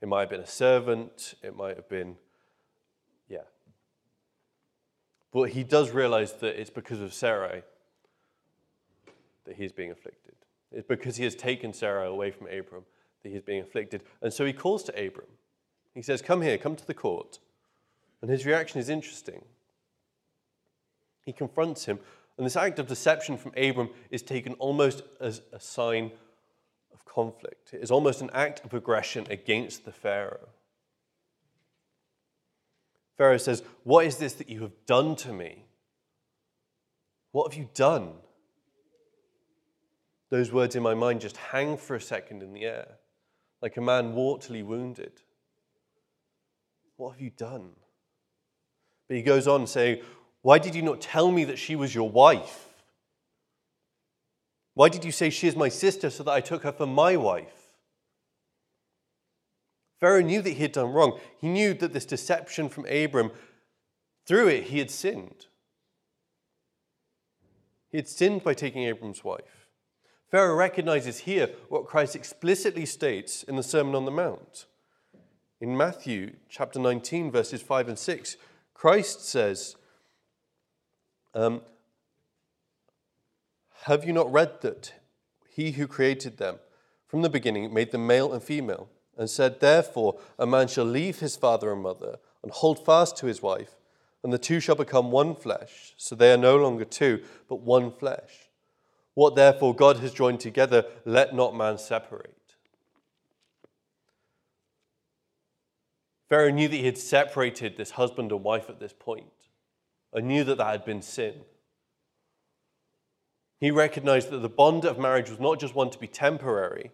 It 0.00 0.08
might 0.08 0.20
have 0.20 0.30
been 0.30 0.40
a 0.40 0.46
servant, 0.46 1.34
it 1.42 1.54
might 1.54 1.76
have 1.76 1.90
been, 1.90 2.16
yeah. 3.28 3.42
But 5.30 5.50
he 5.50 5.62
does 5.62 5.90
realize 5.90 6.32
that 6.36 6.58
it's 6.58 6.70
because 6.70 7.02
of 7.02 7.12
Sarai 7.12 7.64
that 9.44 9.56
he's 9.56 9.72
being 9.72 9.90
afflicted. 9.90 10.36
It's 10.70 10.88
because 10.88 11.16
he 11.16 11.24
has 11.24 11.34
taken 11.34 11.74
Sarah 11.74 12.08
away 12.08 12.30
from 12.30 12.46
Abram 12.46 12.84
that 13.22 13.28
he's 13.28 13.42
being 13.42 13.60
afflicted. 13.60 14.04
And 14.22 14.32
so 14.32 14.46
he 14.46 14.54
calls 14.54 14.84
to 14.84 14.92
Abram. 14.92 15.26
He 15.94 16.00
says, 16.00 16.22
Come 16.22 16.40
here, 16.40 16.56
come 16.56 16.76
to 16.76 16.86
the 16.86 16.94
court. 16.94 17.40
And 18.22 18.30
his 18.30 18.46
reaction 18.46 18.80
is 18.80 18.88
interesting. 18.88 19.44
He 21.24 21.32
confronts 21.32 21.84
him, 21.86 21.98
and 22.36 22.46
this 22.46 22.56
act 22.56 22.78
of 22.78 22.86
deception 22.86 23.36
from 23.36 23.52
Abram 23.56 23.90
is 24.10 24.22
taken 24.22 24.54
almost 24.54 25.02
as 25.20 25.42
a 25.52 25.60
sign 25.60 26.10
of 26.92 27.04
conflict. 27.04 27.72
It 27.72 27.82
is 27.82 27.90
almost 27.90 28.20
an 28.20 28.30
act 28.32 28.64
of 28.64 28.74
aggression 28.74 29.26
against 29.30 29.84
the 29.84 29.92
Pharaoh. 29.92 30.48
Pharaoh 33.16 33.38
says, 33.38 33.62
What 33.84 34.06
is 34.06 34.16
this 34.16 34.34
that 34.34 34.48
you 34.48 34.62
have 34.62 34.86
done 34.86 35.14
to 35.16 35.32
me? 35.32 35.66
What 37.30 37.52
have 37.52 37.58
you 37.58 37.68
done? 37.74 38.12
Those 40.30 40.50
words 40.50 40.76
in 40.76 40.82
my 40.82 40.94
mind 40.94 41.20
just 41.20 41.36
hang 41.36 41.76
for 41.76 41.94
a 41.94 42.00
second 42.00 42.42
in 42.42 42.52
the 42.52 42.64
air, 42.64 42.88
like 43.60 43.76
a 43.76 43.82
man 43.82 44.12
mortally 44.14 44.62
wounded. 44.62 45.12
What 46.96 47.12
have 47.12 47.20
you 47.20 47.30
done? 47.30 47.70
But 49.08 49.18
he 49.18 49.22
goes 49.22 49.46
on 49.46 49.66
saying, 49.66 50.00
why 50.42 50.58
did 50.58 50.74
you 50.74 50.82
not 50.82 51.00
tell 51.00 51.30
me 51.30 51.44
that 51.44 51.58
she 51.58 51.76
was 51.76 51.94
your 51.94 52.10
wife? 52.10 52.68
Why 54.74 54.88
did 54.88 55.04
you 55.04 55.12
say 55.12 55.30
she 55.30 55.48
is 55.48 55.56
my 55.56 55.68
sister 55.68 56.10
so 56.10 56.24
that 56.24 56.32
I 56.32 56.40
took 56.40 56.62
her 56.64 56.72
for 56.72 56.86
my 56.86 57.16
wife? 57.16 57.62
Pharaoh 60.00 60.22
knew 60.22 60.42
that 60.42 60.50
he 60.50 60.62
had 60.62 60.72
done 60.72 60.92
wrong. 60.92 61.20
He 61.40 61.48
knew 61.48 61.74
that 61.74 61.92
this 61.92 62.04
deception 62.04 62.68
from 62.68 62.86
Abram, 62.86 63.30
through 64.26 64.48
it, 64.48 64.64
he 64.64 64.78
had 64.80 64.90
sinned. 64.90 65.46
He 67.88 67.98
had 67.98 68.08
sinned 68.08 68.42
by 68.42 68.54
taking 68.54 68.82
Abram's 68.82 69.22
wife. 69.22 69.68
Pharaoh 70.28 70.56
recognizes 70.56 71.18
here 71.18 71.50
what 71.68 71.86
Christ 71.86 72.16
explicitly 72.16 72.86
states 72.86 73.42
in 73.44 73.54
the 73.54 73.62
Sermon 73.62 73.94
on 73.94 74.06
the 74.06 74.10
Mount. 74.10 74.66
In 75.60 75.76
Matthew 75.76 76.36
chapter 76.48 76.80
19, 76.80 77.30
verses 77.30 77.62
5 77.62 77.88
and 77.88 77.98
6, 77.98 78.36
Christ 78.74 79.28
says, 79.28 79.76
um, 81.34 81.62
have 83.84 84.04
you 84.04 84.12
not 84.12 84.32
read 84.32 84.60
that 84.62 84.92
he 85.48 85.72
who 85.72 85.86
created 85.86 86.38
them 86.38 86.58
from 87.12 87.20
the 87.20 87.28
beginning 87.28 87.74
made 87.74 87.90
them 87.90 88.06
male 88.06 88.32
and 88.32 88.42
female, 88.42 88.88
and 89.18 89.28
said, 89.28 89.60
Therefore, 89.60 90.18
a 90.38 90.46
man 90.46 90.66
shall 90.66 90.86
leave 90.86 91.20
his 91.20 91.36
father 91.36 91.70
and 91.70 91.82
mother 91.82 92.16
and 92.42 92.50
hold 92.50 92.82
fast 92.86 93.18
to 93.18 93.26
his 93.26 93.42
wife, 93.42 93.76
and 94.22 94.32
the 94.32 94.38
two 94.38 94.60
shall 94.60 94.76
become 94.76 95.10
one 95.10 95.34
flesh. 95.34 95.92
So 95.98 96.14
they 96.14 96.32
are 96.32 96.38
no 96.38 96.56
longer 96.56 96.86
two, 96.86 97.22
but 97.48 97.60
one 97.60 97.92
flesh. 97.92 98.48
What 99.12 99.34
therefore 99.34 99.74
God 99.74 99.98
has 99.98 100.14
joined 100.14 100.40
together, 100.40 100.86
let 101.04 101.34
not 101.34 101.54
man 101.54 101.76
separate. 101.76 102.54
Pharaoh 106.30 106.50
knew 106.50 106.68
that 106.68 106.76
he 106.76 106.86
had 106.86 106.96
separated 106.96 107.76
this 107.76 107.90
husband 107.90 108.32
and 108.32 108.42
wife 108.42 108.70
at 108.70 108.80
this 108.80 108.94
point. 108.98 109.26
I 110.14 110.20
knew 110.20 110.44
that 110.44 110.58
that 110.58 110.66
had 110.66 110.84
been 110.84 111.02
sin. 111.02 111.34
He 113.60 113.70
recognized 113.70 114.30
that 114.30 114.38
the 114.38 114.48
bond 114.48 114.84
of 114.84 114.98
marriage 114.98 115.30
was 115.30 115.40
not 115.40 115.60
just 115.60 115.74
one 115.74 115.90
to 115.90 115.98
be 115.98 116.08
temporary, 116.08 116.90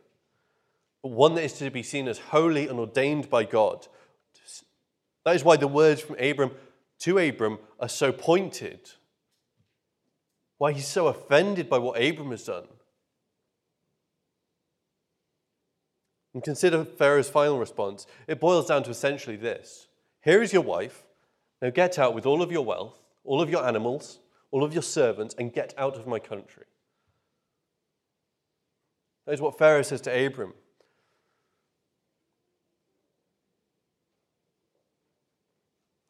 but 1.02 1.12
one 1.12 1.34
that 1.34 1.42
is 1.42 1.54
to 1.54 1.70
be 1.70 1.82
seen 1.82 2.06
as 2.06 2.18
holy 2.18 2.68
and 2.68 2.78
ordained 2.78 3.30
by 3.30 3.44
God. 3.44 3.88
That 5.24 5.34
is 5.34 5.44
why 5.44 5.56
the 5.56 5.66
words 5.66 6.02
from 6.02 6.16
Abram 6.18 6.52
to 7.00 7.18
Abram 7.18 7.58
are 7.80 7.88
so 7.88 8.12
pointed. 8.12 8.90
Why 10.58 10.72
he's 10.72 10.86
so 10.86 11.06
offended 11.06 11.68
by 11.68 11.78
what 11.78 12.02
Abram 12.02 12.30
has 12.32 12.44
done. 12.44 12.66
And 16.34 16.42
consider 16.42 16.84
Pharaoh's 16.84 17.30
final 17.30 17.58
response. 17.58 18.06
It 18.26 18.40
boils 18.40 18.66
down 18.66 18.82
to 18.84 18.90
essentially 18.90 19.36
this 19.36 19.88
Here 20.22 20.42
is 20.42 20.52
your 20.52 20.62
wife. 20.62 21.02
Now 21.62 21.70
get 21.70 21.98
out 21.98 22.14
with 22.14 22.26
all 22.26 22.42
of 22.42 22.52
your 22.52 22.64
wealth 22.64 22.98
all 23.28 23.42
of 23.42 23.50
your 23.50 23.64
animals, 23.66 24.20
all 24.50 24.64
of 24.64 24.72
your 24.72 24.82
servants, 24.82 25.34
and 25.38 25.52
get 25.52 25.74
out 25.76 25.96
of 25.96 26.06
my 26.06 26.18
country. 26.18 26.64
That 29.26 29.32
is 29.34 29.40
what 29.42 29.58
Pharaoh 29.58 29.82
says 29.82 30.00
to 30.02 30.26
Abram. 30.26 30.54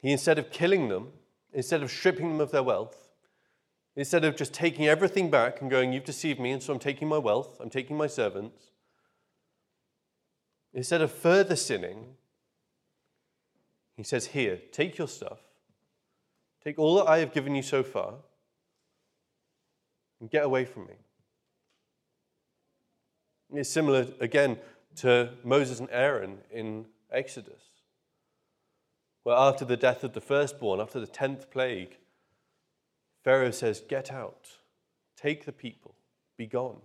He, 0.00 0.12
instead 0.12 0.38
of 0.38 0.52
killing 0.52 0.88
them, 0.88 1.08
instead 1.52 1.82
of 1.82 1.90
stripping 1.90 2.28
them 2.28 2.40
of 2.40 2.52
their 2.52 2.62
wealth, 2.62 3.08
instead 3.96 4.24
of 4.24 4.36
just 4.36 4.54
taking 4.54 4.86
everything 4.86 5.28
back 5.28 5.60
and 5.60 5.68
going, 5.68 5.92
You've 5.92 6.04
deceived 6.04 6.38
me, 6.38 6.52
and 6.52 6.62
so 6.62 6.72
I'm 6.72 6.78
taking 6.78 7.08
my 7.08 7.18
wealth, 7.18 7.60
I'm 7.60 7.68
taking 7.68 7.96
my 7.96 8.06
servants, 8.06 8.70
instead 10.72 11.00
of 11.00 11.10
further 11.10 11.56
sinning, 11.56 12.14
he 13.96 14.04
says, 14.04 14.26
Here, 14.26 14.60
take 14.70 14.98
your 14.98 15.08
stuff, 15.08 15.40
take 16.68 16.78
all 16.78 16.96
that 16.96 17.08
I 17.08 17.18
have 17.18 17.32
given 17.32 17.54
you 17.54 17.62
so 17.62 17.82
far, 17.82 18.14
and 20.20 20.30
get 20.30 20.44
away 20.44 20.66
from 20.66 20.86
me. 20.86 20.94
It's 23.54 23.70
similar, 23.70 24.06
again, 24.20 24.58
to 24.96 25.30
Moses 25.42 25.80
and 25.80 25.88
Aaron 25.90 26.38
in 26.50 26.84
Exodus, 27.10 27.62
where 29.22 29.36
after 29.36 29.64
the 29.64 29.78
death 29.78 30.04
of 30.04 30.12
the 30.12 30.20
firstborn, 30.20 30.80
after 30.80 31.00
the 31.00 31.06
tenth 31.06 31.50
plague, 31.50 31.96
Pharaoh 33.24 33.50
says, 33.50 33.80
Get 33.80 34.12
out, 34.12 34.48
take 35.16 35.46
the 35.46 35.52
people, 35.52 35.94
be 36.36 36.46
gone. 36.46 36.82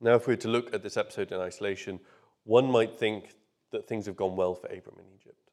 Now, 0.00 0.14
if 0.14 0.26
we 0.26 0.32
were 0.32 0.38
to 0.38 0.48
look 0.48 0.74
at 0.74 0.82
this 0.82 0.96
episode 0.96 1.30
in 1.30 1.38
isolation, 1.38 2.00
one 2.44 2.68
might 2.68 2.98
think 2.98 3.34
that 3.70 3.86
things 3.86 4.06
have 4.06 4.16
gone 4.16 4.34
well 4.34 4.54
for 4.54 4.66
Abram 4.66 4.96
in 4.98 5.04
Egypt. 5.14 5.49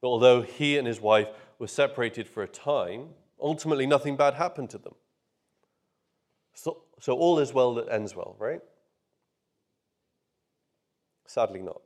But 0.00 0.08
although 0.08 0.42
he 0.42 0.78
and 0.78 0.86
his 0.86 1.00
wife 1.00 1.28
were 1.58 1.66
separated 1.66 2.26
for 2.26 2.42
a 2.42 2.48
time, 2.48 3.08
ultimately 3.40 3.86
nothing 3.86 4.16
bad 4.16 4.34
happened 4.34 4.70
to 4.70 4.78
them. 4.78 4.94
So, 6.54 6.82
so 6.98 7.16
all 7.16 7.38
is 7.38 7.52
well 7.52 7.74
that 7.74 7.88
ends 7.90 8.14
well, 8.14 8.36
right? 8.38 8.60
Sadly, 11.26 11.62
not. 11.62 11.82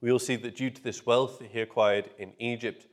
We 0.00 0.12
will 0.12 0.18
see 0.18 0.36
that 0.36 0.56
due 0.56 0.70
to 0.70 0.82
this 0.82 1.06
wealth 1.06 1.38
that 1.38 1.50
he 1.50 1.60
acquired 1.60 2.10
in 2.18 2.32
Egypt, 2.38 2.86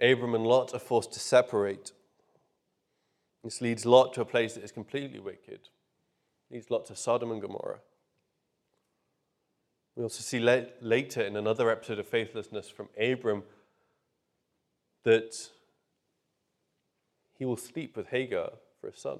Abram 0.00 0.34
and 0.34 0.46
Lot 0.46 0.74
are 0.74 0.78
forced 0.78 1.12
to 1.12 1.20
separate. 1.20 1.92
This 3.44 3.60
leads 3.60 3.86
Lot 3.86 4.12
to 4.14 4.20
a 4.20 4.26
place 4.26 4.54
that 4.54 4.64
is 4.64 4.72
completely 4.72 5.18
wicked, 5.18 5.60
It 6.50 6.54
leads 6.54 6.70
Lot 6.70 6.86
to 6.86 6.96
Sodom 6.96 7.30
and 7.30 7.40
Gomorrah. 7.40 7.80
We 10.00 10.04
also 10.04 10.22
see 10.22 10.38
later 10.38 11.20
in 11.20 11.36
another 11.36 11.68
episode 11.68 11.98
of 11.98 12.06
faithlessness 12.08 12.70
from 12.70 12.88
Abram 12.98 13.42
that 15.02 15.50
he 17.36 17.44
will 17.44 17.58
sleep 17.58 17.98
with 17.98 18.06
Hagar 18.06 18.52
for 18.80 18.88
a 18.88 18.96
son 18.96 19.18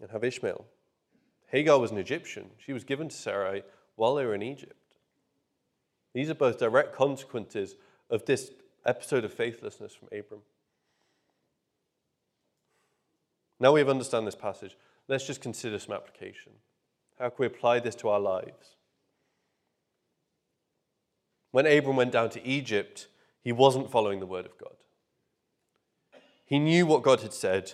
and 0.00 0.12
have 0.12 0.22
Ishmael. 0.22 0.64
Hagar 1.48 1.80
was 1.80 1.90
an 1.90 1.98
Egyptian. 1.98 2.50
She 2.64 2.72
was 2.72 2.84
given 2.84 3.08
to 3.08 3.16
Sarai 3.16 3.64
while 3.96 4.14
they 4.14 4.24
were 4.24 4.36
in 4.36 4.44
Egypt. 4.44 4.94
These 6.14 6.30
are 6.30 6.34
both 6.34 6.60
direct 6.60 6.94
consequences 6.94 7.74
of 8.10 8.26
this 8.26 8.52
episode 8.86 9.24
of 9.24 9.34
faithlessness 9.34 9.92
from 9.92 10.06
Abram. 10.16 10.42
Now 13.58 13.72
we 13.72 13.80
have 13.80 13.88
understand 13.88 14.24
this 14.24 14.36
passage, 14.36 14.76
let's 15.08 15.26
just 15.26 15.40
consider 15.40 15.80
some 15.80 15.96
application. 15.96 16.52
How 17.18 17.30
can 17.30 17.36
we 17.38 17.46
apply 17.46 17.80
this 17.80 17.94
to 17.96 18.08
our 18.08 18.20
lives? 18.20 18.76
When 21.50 21.66
Abram 21.66 21.96
went 21.96 22.12
down 22.12 22.30
to 22.30 22.46
Egypt, 22.46 23.08
he 23.42 23.52
wasn't 23.52 23.90
following 23.90 24.20
the 24.20 24.26
word 24.26 24.46
of 24.46 24.56
God. 24.58 24.74
He 26.44 26.58
knew 26.58 26.86
what 26.86 27.02
God 27.02 27.20
had 27.20 27.32
said, 27.32 27.72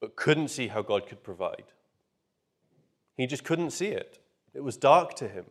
but 0.00 0.16
couldn't 0.16 0.48
see 0.48 0.68
how 0.68 0.82
God 0.82 1.06
could 1.06 1.22
provide. 1.22 1.64
He 3.16 3.26
just 3.26 3.44
couldn't 3.44 3.70
see 3.70 3.88
it. 3.88 4.18
It 4.54 4.62
was 4.62 4.76
dark 4.76 5.14
to 5.14 5.28
him. 5.28 5.46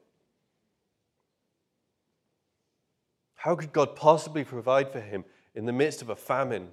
How 3.36 3.56
could 3.56 3.74
God 3.74 3.96
possibly 3.96 4.44
provide 4.44 4.92
for 4.92 5.02
him 5.02 5.26
in 5.54 5.66
the 5.66 5.74
midst 5.74 6.02
of 6.02 6.10
a 6.10 6.16
famine? 6.16 6.70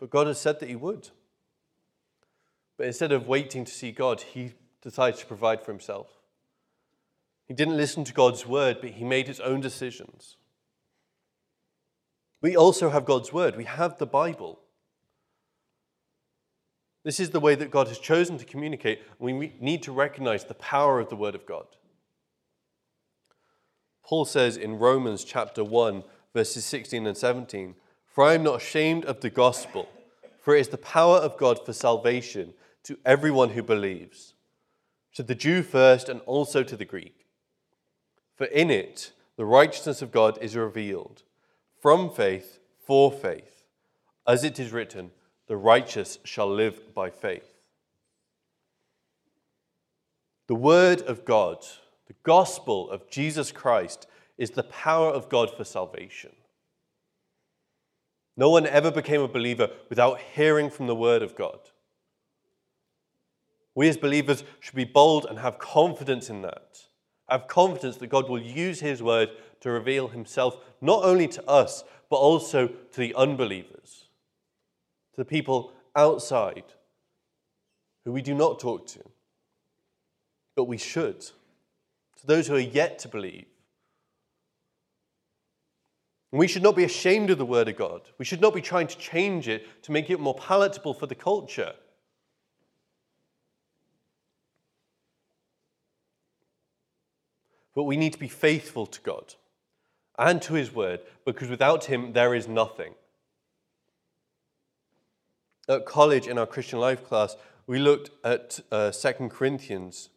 But 0.00 0.08
God 0.08 0.26
has 0.26 0.40
said 0.40 0.58
that 0.60 0.68
He 0.68 0.76
would. 0.76 1.10
But 2.80 2.86
instead 2.86 3.12
of 3.12 3.28
waiting 3.28 3.66
to 3.66 3.70
see 3.70 3.92
God, 3.92 4.22
he 4.22 4.54
decided 4.80 5.20
to 5.20 5.26
provide 5.26 5.62
for 5.62 5.70
himself. 5.70 6.06
He 7.46 7.52
didn't 7.52 7.76
listen 7.76 8.04
to 8.04 8.14
God's 8.14 8.46
word, 8.46 8.78
but 8.80 8.92
he 8.92 9.04
made 9.04 9.28
his 9.28 9.38
own 9.38 9.60
decisions. 9.60 10.38
We 12.40 12.56
also 12.56 12.88
have 12.88 13.04
God's 13.04 13.34
word, 13.34 13.54
we 13.54 13.64
have 13.64 13.98
the 13.98 14.06
Bible. 14.06 14.60
This 17.04 17.20
is 17.20 17.28
the 17.28 17.38
way 17.38 17.54
that 17.54 17.70
God 17.70 17.88
has 17.88 17.98
chosen 17.98 18.38
to 18.38 18.46
communicate. 18.46 19.02
We 19.18 19.52
need 19.60 19.82
to 19.82 19.92
recognize 19.92 20.46
the 20.46 20.54
power 20.54 21.00
of 21.00 21.10
the 21.10 21.16
word 21.16 21.34
of 21.34 21.44
God. 21.44 21.66
Paul 24.02 24.24
says 24.24 24.56
in 24.56 24.78
Romans 24.78 25.22
chapter 25.22 25.62
1, 25.62 26.02
verses 26.32 26.64
16 26.64 27.06
and 27.06 27.14
17 27.14 27.74
For 28.06 28.24
I 28.24 28.32
am 28.32 28.42
not 28.42 28.62
ashamed 28.62 29.04
of 29.04 29.20
the 29.20 29.28
gospel, 29.28 29.86
for 30.38 30.56
it 30.56 30.60
is 30.60 30.68
the 30.68 30.78
power 30.78 31.18
of 31.18 31.36
God 31.36 31.66
for 31.66 31.74
salvation 31.74 32.54
to 32.84 32.98
everyone 33.04 33.50
who 33.50 33.62
believes, 33.62 34.34
to 35.14 35.22
the 35.22 35.34
Jew 35.34 35.62
first 35.62 36.08
and 36.08 36.20
also 36.22 36.62
to 36.62 36.76
the 36.76 36.84
Greek. 36.84 37.26
For 38.36 38.46
in 38.46 38.70
it 38.70 39.12
the 39.36 39.44
righteousness 39.44 40.02
of 40.02 40.12
God 40.12 40.38
is 40.40 40.56
revealed 40.56 41.22
from 41.80 42.10
faith 42.10 42.58
for 42.86 43.10
faith, 43.10 43.64
as 44.26 44.44
it 44.44 44.58
is 44.58 44.72
written, 44.72 45.10
the 45.46 45.56
righteous 45.56 46.18
shall 46.24 46.48
live 46.48 46.94
by 46.94 47.10
faith. 47.10 47.54
The 50.46 50.54
word 50.54 51.02
of 51.02 51.24
God, 51.24 51.64
the 52.06 52.14
gospel 52.22 52.90
of 52.90 53.08
Jesus 53.08 53.50
Christ, 53.52 54.06
is 54.36 54.50
the 54.50 54.62
power 54.64 55.10
of 55.10 55.28
God 55.28 55.56
for 55.56 55.64
salvation. 55.64 56.32
No 58.36 58.50
one 58.50 58.66
ever 58.66 58.90
became 58.90 59.20
a 59.20 59.28
believer 59.28 59.70
without 59.88 60.18
hearing 60.18 60.70
from 60.70 60.86
the 60.86 60.94
word 60.94 61.22
of 61.22 61.36
God. 61.36 61.60
We 63.74 63.88
as 63.88 63.96
believers 63.96 64.44
should 64.58 64.74
be 64.74 64.84
bold 64.84 65.26
and 65.28 65.38
have 65.38 65.58
confidence 65.58 66.28
in 66.28 66.42
that. 66.42 66.88
Have 67.28 67.46
confidence 67.46 67.96
that 67.98 68.08
God 68.08 68.28
will 68.28 68.42
use 68.42 68.80
His 68.80 69.02
word 69.02 69.30
to 69.60 69.70
reveal 69.70 70.08
Himself 70.08 70.58
not 70.80 71.04
only 71.04 71.28
to 71.28 71.48
us, 71.48 71.84
but 72.08 72.16
also 72.16 72.66
to 72.66 73.00
the 73.00 73.14
unbelievers, 73.14 74.08
to 75.14 75.20
the 75.20 75.24
people 75.24 75.72
outside 75.94 76.64
who 78.04 78.12
we 78.12 78.22
do 78.22 78.34
not 78.34 78.58
talk 78.58 78.86
to, 78.88 79.00
but 80.56 80.64
we 80.64 80.76
should, 80.76 81.20
to 81.20 82.26
those 82.26 82.48
who 82.48 82.56
are 82.56 82.58
yet 82.58 82.98
to 83.00 83.08
believe. 83.08 83.46
We 86.32 86.48
should 86.48 86.62
not 86.62 86.76
be 86.76 86.84
ashamed 86.84 87.30
of 87.30 87.38
the 87.38 87.46
Word 87.46 87.68
of 87.68 87.76
God. 87.76 88.02
We 88.18 88.24
should 88.24 88.40
not 88.40 88.54
be 88.54 88.60
trying 88.60 88.86
to 88.86 88.98
change 88.98 89.48
it 89.48 89.82
to 89.82 89.92
make 89.92 90.10
it 90.10 90.20
more 90.20 90.34
palatable 90.34 90.94
for 90.94 91.06
the 91.06 91.14
culture. 91.14 91.74
But 97.74 97.84
we 97.84 97.96
need 97.96 98.12
to 98.12 98.18
be 98.18 98.28
faithful 98.28 98.86
to 98.86 99.00
God 99.00 99.34
and 100.18 100.42
to 100.42 100.54
His 100.54 100.74
word 100.74 101.00
because 101.24 101.48
without 101.48 101.84
Him, 101.84 102.12
there 102.12 102.34
is 102.34 102.48
nothing. 102.48 102.94
At 105.68 105.86
college, 105.86 106.26
in 106.26 106.36
our 106.36 106.46
Christian 106.46 106.80
life 106.80 107.04
class, 107.04 107.36
we 107.66 107.78
looked 107.78 108.10
at 108.24 108.58
uh, 108.72 108.90
2 108.90 109.28
Corinthians 109.28 110.08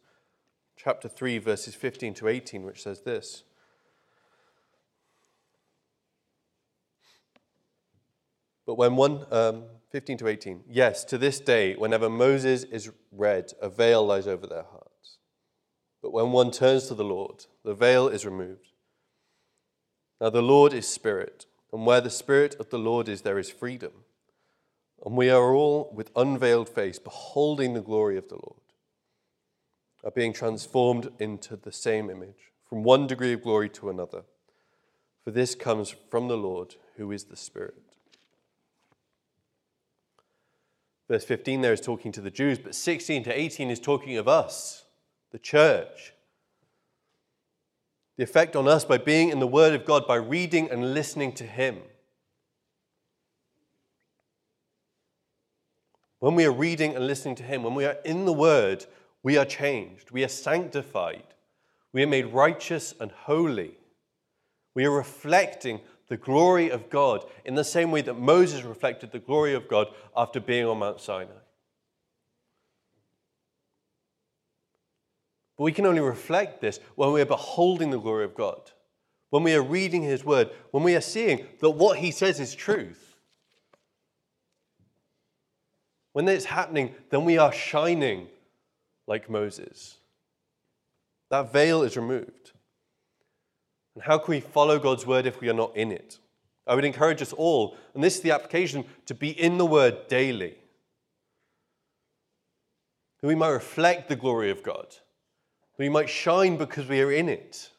chapter 0.76 1.08
3, 1.08 1.38
verses 1.38 1.74
15 1.74 2.14
to 2.14 2.28
18, 2.28 2.64
which 2.64 2.82
says 2.82 3.02
this. 3.02 3.44
But 8.66 8.76
when 8.76 8.96
one, 8.96 9.26
um, 9.30 9.64
15 9.90 10.18
to 10.18 10.28
18, 10.28 10.64
yes, 10.68 11.04
to 11.04 11.18
this 11.18 11.38
day, 11.38 11.74
whenever 11.74 12.08
Moses 12.10 12.64
is 12.64 12.90
read, 13.12 13.52
a 13.60 13.68
veil 13.68 14.04
lies 14.04 14.26
over 14.26 14.46
their 14.46 14.64
heart. 14.64 14.83
When 16.14 16.30
one 16.30 16.52
turns 16.52 16.86
to 16.86 16.94
the 16.94 17.02
Lord, 17.02 17.46
the 17.64 17.74
veil 17.74 18.06
is 18.06 18.24
removed. 18.24 18.70
Now, 20.20 20.30
the 20.30 20.42
Lord 20.42 20.72
is 20.72 20.86
Spirit, 20.86 21.46
and 21.72 21.84
where 21.84 22.00
the 22.00 22.08
Spirit 22.08 22.54
of 22.60 22.70
the 22.70 22.78
Lord 22.78 23.08
is, 23.08 23.22
there 23.22 23.36
is 23.36 23.50
freedom. 23.50 23.90
And 25.04 25.16
we 25.16 25.28
are 25.28 25.52
all, 25.52 25.92
with 25.92 26.12
unveiled 26.14 26.68
face, 26.68 27.00
beholding 27.00 27.74
the 27.74 27.80
glory 27.80 28.16
of 28.16 28.28
the 28.28 28.36
Lord, 28.36 28.60
are 30.04 30.12
being 30.12 30.32
transformed 30.32 31.10
into 31.18 31.56
the 31.56 31.72
same 31.72 32.08
image, 32.08 32.52
from 32.68 32.84
one 32.84 33.08
degree 33.08 33.32
of 33.32 33.42
glory 33.42 33.68
to 33.70 33.90
another. 33.90 34.22
For 35.24 35.32
this 35.32 35.56
comes 35.56 35.96
from 36.12 36.28
the 36.28 36.36
Lord, 36.36 36.76
who 36.96 37.10
is 37.10 37.24
the 37.24 37.36
Spirit. 37.36 37.82
Verse 41.08 41.24
15 41.24 41.60
there 41.60 41.72
is 41.72 41.80
talking 41.80 42.12
to 42.12 42.20
the 42.20 42.30
Jews, 42.30 42.60
but 42.60 42.76
16 42.76 43.24
to 43.24 43.36
18 43.36 43.68
is 43.68 43.80
talking 43.80 44.16
of 44.16 44.28
us 44.28 44.83
the 45.34 45.38
church. 45.40 46.12
The 48.16 48.22
effect 48.22 48.54
on 48.54 48.68
us 48.68 48.84
by 48.84 48.98
being 48.98 49.30
in 49.30 49.40
the 49.40 49.48
Word 49.48 49.74
of 49.74 49.84
God, 49.84 50.06
by 50.06 50.14
reading 50.14 50.70
and 50.70 50.94
listening 50.94 51.32
to 51.32 51.44
Him. 51.44 51.78
When 56.20 56.36
we 56.36 56.44
are 56.44 56.52
reading 56.52 56.94
and 56.94 57.08
listening 57.08 57.34
to 57.34 57.42
Him, 57.42 57.64
when 57.64 57.74
we 57.74 57.84
are 57.84 57.96
in 58.04 58.26
the 58.26 58.32
Word, 58.32 58.86
we 59.24 59.36
are 59.36 59.44
changed, 59.44 60.12
we 60.12 60.22
are 60.22 60.28
sanctified, 60.28 61.24
we 61.92 62.04
are 62.04 62.06
made 62.06 62.26
righteous 62.26 62.94
and 63.00 63.10
holy. 63.10 63.76
We 64.76 64.84
are 64.84 64.92
reflecting 64.92 65.80
the 66.06 66.16
glory 66.16 66.70
of 66.70 66.90
God 66.90 67.24
in 67.44 67.56
the 67.56 67.64
same 67.64 67.90
way 67.90 68.02
that 68.02 68.14
Moses 68.14 68.62
reflected 68.62 69.10
the 69.10 69.18
glory 69.18 69.54
of 69.54 69.66
God 69.66 69.88
after 70.16 70.38
being 70.38 70.66
on 70.66 70.78
Mount 70.78 71.00
Sinai. 71.00 71.43
But 75.56 75.64
we 75.64 75.72
can 75.72 75.86
only 75.86 76.00
reflect 76.00 76.60
this 76.60 76.80
when 76.96 77.12
we 77.12 77.20
are 77.20 77.26
beholding 77.26 77.90
the 77.90 77.98
glory 77.98 78.24
of 78.24 78.34
God, 78.34 78.72
when 79.30 79.42
we 79.42 79.54
are 79.54 79.62
reading 79.62 80.02
His 80.02 80.24
word, 80.24 80.50
when 80.70 80.82
we 80.82 80.96
are 80.96 81.00
seeing 81.00 81.46
that 81.60 81.70
what 81.70 81.98
He 81.98 82.10
says 82.10 82.40
is 82.40 82.54
truth. 82.54 83.16
When 86.12 86.28
it's 86.28 86.44
happening, 86.44 86.94
then 87.10 87.24
we 87.24 87.38
are 87.38 87.52
shining 87.52 88.28
like 89.06 89.28
Moses. 89.28 89.96
That 91.30 91.52
veil 91.52 91.82
is 91.82 91.96
removed. 91.96 92.52
And 93.94 94.04
how 94.04 94.18
can 94.18 94.32
we 94.32 94.40
follow 94.40 94.78
God's 94.78 95.06
word 95.06 95.26
if 95.26 95.40
we 95.40 95.48
are 95.48 95.54
not 95.54 95.76
in 95.76 95.92
it? 95.92 96.18
I 96.66 96.74
would 96.74 96.84
encourage 96.84 97.20
us 97.20 97.32
all, 97.32 97.76
and 97.94 98.02
this 98.02 98.16
is 98.16 98.22
the 98.22 98.30
application, 98.30 98.84
to 99.06 99.14
be 99.14 99.30
in 99.30 99.58
the 99.58 99.66
word 99.66 100.08
daily. 100.08 100.56
That 103.20 103.26
we 103.26 103.34
might 103.34 103.50
reflect 103.50 104.08
the 104.08 104.16
glory 104.16 104.50
of 104.50 104.62
God. 104.62 104.96
We 105.78 105.88
might 105.88 106.08
shine 106.08 106.56
because 106.56 106.86
we 106.86 107.00
are 107.00 107.12
in 107.12 107.28
it. 107.28 107.70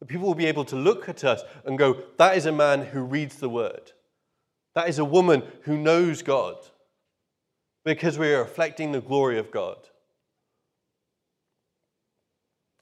That 0.00 0.06
people 0.06 0.26
will 0.26 0.34
be 0.34 0.46
able 0.46 0.64
to 0.66 0.76
look 0.76 1.08
at 1.08 1.24
us 1.24 1.42
and 1.64 1.78
go, 1.78 2.02
that 2.18 2.36
is 2.36 2.46
a 2.46 2.52
man 2.52 2.82
who 2.82 3.02
reads 3.02 3.36
the 3.36 3.48
word. 3.48 3.92
That 4.74 4.88
is 4.88 4.98
a 4.98 5.04
woman 5.04 5.42
who 5.62 5.78
knows 5.78 6.22
God. 6.22 6.56
Because 7.84 8.18
we 8.18 8.32
are 8.34 8.40
reflecting 8.40 8.92
the 8.92 9.00
glory 9.00 9.38
of 9.38 9.50
God. 9.50 9.78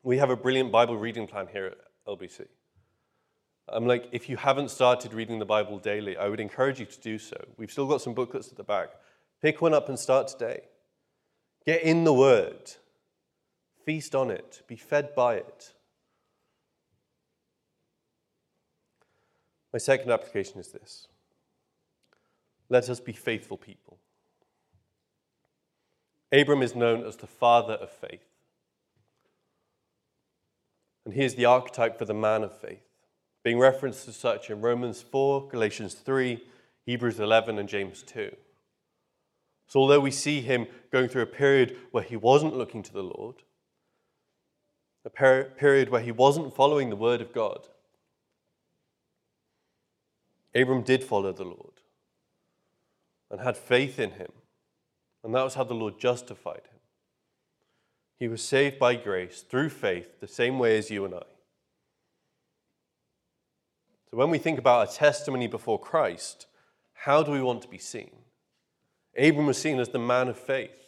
We 0.02 0.18
have 0.18 0.30
a 0.30 0.36
brilliant 0.36 0.72
Bible 0.72 0.96
reading 0.96 1.26
plan 1.26 1.46
here 1.50 1.66
at 1.66 1.78
LBC. 2.06 2.46
I'm 3.68 3.86
like, 3.86 4.08
if 4.12 4.28
you 4.28 4.36
haven't 4.36 4.70
started 4.70 5.14
reading 5.14 5.38
the 5.38 5.46
Bible 5.46 5.78
daily, 5.78 6.16
I 6.16 6.28
would 6.28 6.40
encourage 6.40 6.80
you 6.80 6.86
to 6.86 7.00
do 7.00 7.18
so. 7.18 7.36
We've 7.56 7.70
still 7.70 7.86
got 7.86 8.02
some 8.02 8.12
booklets 8.12 8.48
at 8.48 8.56
the 8.56 8.64
back. 8.64 8.90
Pick 9.40 9.62
one 9.62 9.72
up 9.72 9.88
and 9.88 9.98
start 9.98 10.28
today. 10.28 10.62
Get 11.64 11.82
in 11.82 12.04
the 12.04 12.12
Word, 12.12 12.72
feast 13.84 14.14
on 14.14 14.30
it, 14.30 14.62
be 14.66 14.76
fed 14.76 15.14
by 15.14 15.36
it. 15.36 15.72
My 19.72 19.78
second 19.78 20.10
application 20.10 20.60
is 20.60 20.68
this 20.68 21.08
let 22.68 22.88
us 22.88 23.00
be 23.00 23.12
faithful 23.12 23.56
people. 23.56 23.98
Abram 26.32 26.62
is 26.62 26.74
known 26.74 27.04
as 27.04 27.16
the 27.16 27.26
father 27.26 27.74
of 27.74 27.90
faith. 27.90 28.26
And 31.04 31.14
he 31.14 31.22
is 31.22 31.34
the 31.34 31.44
archetype 31.44 31.98
for 31.98 32.06
the 32.06 32.14
man 32.14 32.42
of 32.42 32.58
faith 32.58 32.80
being 33.44 33.58
referenced 33.58 34.08
as 34.08 34.16
such 34.16 34.50
in 34.50 34.62
Romans 34.62 35.02
4, 35.02 35.48
Galatians 35.48 35.94
3, 35.94 36.42
Hebrews 36.86 37.20
11, 37.20 37.58
and 37.58 37.68
James 37.68 38.02
2. 38.02 38.34
So, 39.68 39.80
although 39.80 40.00
we 40.00 40.10
see 40.10 40.40
him 40.40 40.66
going 40.90 41.08
through 41.08 41.22
a 41.22 41.26
period 41.26 41.76
where 41.90 42.02
he 42.02 42.16
wasn't 42.16 42.56
looking 42.56 42.82
to 42.82 42.92
the 42.92 43.02
Lord, 43.02 43.36
a 45.04 45.10
per- 45.10 45.44
period 45.44 45.88
where 45.90 46.00
he 46.00 46.12
wasn't 46.12 46.54
following 46.54 46.90
the 46.90 46.96
word 46.96 47.20
of 47.20 47.32
God, 47.32 47.68
Abram 50.54 50.82
did 50.82 51.02
follow 51.02 51.32
the 51.32 51.44
Lord 51.44 51.80
and 53.30 53.40
had 53.40 53.56
faith 53.56 53.98
in 53.98 54.12
him. 54.12 54.30
And 55.22 55.34
that 55.34 55.42
was 55.42 55.54
how 55.54 55.64
the 55.64 55.74
Lord 55.74 55.98
justified 55.98 56.62
him. 56.70 56.80
He 58.18 58.28
was 58.28 58.42
saved 58.42 58.78
by 58.78 58.94
grace 58.94 59.42
through 59.42 59.70
faith, 59.70 60.20
the 60.20 60.28
same 60.28 60.58
way 60.58 60.78
as 60.78 60.90
you 60.90 61.04
and 61.04 61.14
I. 61.14 61.22
So 64.10 64.16
when 64.16 64.30
we 64.30 64.38
think 64.38 64.58
about 64.58 64.88
a 64.88 64.94
testimony 64.94 65.48
before 65.48 65.80
Christ, 65.80 66.46
how 66.92 67.22
do 67.22 67.32
we 67.32 67.42
want 67.42 67.62
to 67.62 67.68
be 67.68 67.78
seen? 67.78 68.12
Abram 69.18 69.46
was 69.46 69.58
seen 69.58 69.80
as 69.80 69.88
the 69.88 69.98
man 69.98 70.28
of 70.28 70.38
faith. 70.38 70.83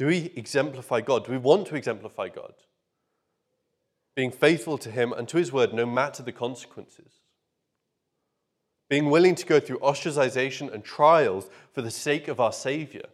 Do 0.00 0.06
we 0.06 0.32
exemplify 0.34 1.02
God? 1.02 1.26
Do 1.26 1.32
we 1.32 1.36
want 1.36 1.66
to 1.66 1.76
exemplify 1.76 2.30
God? 2.30 2.54
Being 4.16 4.30
faithful 4.30 4.78
to 4.78 4.90
Him 4.90 5.12
and 5.12 5.28
to 5.28 5.36
His 5.36 5.52
word 5.52 5.74
no 5.74 5.84
matter 5.84 6.22
the 6.22 6.32
consequences. 6.32 7.20
Being 8.88 9.10
willing 9.10 9.34
to 9.34 9.44
go 9.44 9.60
through 9.60 9.80
ostracization 9.80 10.72
and 10.72 10.82
trials 10.82 11.50
for 11.74 11.82
the 11.82 11.90
sake 11.90 12.28
of 12.28 12.40
our 12.40 12.50
Savior. 12.50 13.04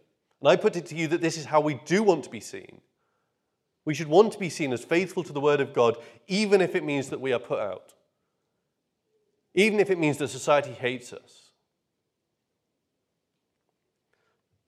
And 0.41 0.49
I 0.49 0.55
put 0.55 0.77
it 0.77 0.87
to 0.87 0.95
you 0.95 1.09
that 1.09 1.21
this 1.21 1.37
is 1.37 1.47
how 1.47 1.61
we 1.61 1.81
do 1.87 2.05
want 2.05 2.23
to 2.23 2.31
be 2.31 2.39
seen. 2.39 2.81
We 3.85 3.95
should 3.95 4.07
want 4.07 4.33
to 4.35 4.39
be 4.39 4.49
seen 4.49 4.73
as 4.73 4.85
faithful 4.85 5.25
to 5.25 5.33
the 5.33 5.41
Word 5.41 5.61
of 5.61 5.73
God, 5.73 5.97
even 6.29 6.61
if 6.61 6.77
it 6.77 6.85
means 6.85 7.09
that 7.09 7.21
we 7.21 7.33
are 7.33 7.41
put 7.41 7.59
out, 7.59 7.95
even 9.55 9.81
if 9.81 9.91
it 9.91 9.99
means 9.99 10.19
that 10.19 10.29
society 10.29 10.71
hates 10.71 11.13
us. 11.13 11.51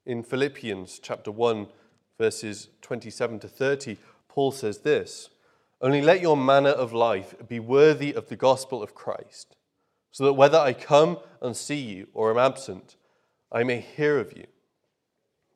In 0.05 0.25
Philippians 0.25 0.99
chapter 0.99 1.31
1, 1.31 1.69
verses 2.19 2.69
27 2.83 3.39
to 3.41 3.49
30, 3.49 3.97
Paul 4.29 4.53
says 4.53 4.79
this 4.79 5.31
Only 5.81 6.03
let 6.03 6.21
your 6.21 6.37
manner 6.37 6.71
of 6.71 6.93
life 6.93 7.35
be 7.49 7.61
worthy 7.61 8.13
of 8.13 8.29
the 8.29 8.37
gospel 8.37 8.83
of 8.83 8.95
Christ, 8.95 9.57
so 10.11 10.25
that 10.25 10.35
whether 10.35 10.59
I 10.59 10.73
come 10.73 11.19
and 11.41 11.57
see 11.57 11.81
you 11.81 12.09
or 12.13 12.31
am 12.31 12.39
absent, 12.39 12.97
I 13.51 13.63
may 13.63 13.81
hear 13.81 14.19
of 14.19 14.37
you, 14.37 14.47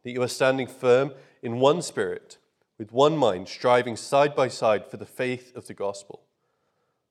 that 0.04 0.12
you 0.12 0.22
are 0.22 0.28
standing 0.28 0.66
firm 0.66 1.12
in 1.42 1.60
one 1.60 1.82
spirit 1.82 2.38
with 2.78 2.92
one 2.92 3.16
mind, 3.16 3.48
striving 3.48 3.96
side 3.96 4.34
by 4.34 4.48
side 4.48 4.86
for 4.86 4.96
the 4.96 5.06
faith 5.06 5.54
of 5.54 5.66
the 5.66 5.74
gospel, 5.74 6.22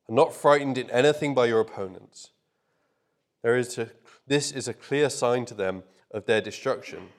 and 0.07 0.15
not 0.15 0.33
frightened 0.33 0.77
in 0.77 0.89
anything 0.89 1.33
by 1.33 1.45
your 1.45 1.59
opponents. 1.59 2.31
There 3.43 3.57
is 3.57 3.77
a, 3.77 3.89
this 4.27 4.51
is 4.51 4.67
a 4.67 4.73
clear 4.73 5.09
sign 5.09 5.45
to 5.45 5.53
them 5.53 5.83
of 6.11 6.25
their 6.25 6.41
destruction, 6.41 7.09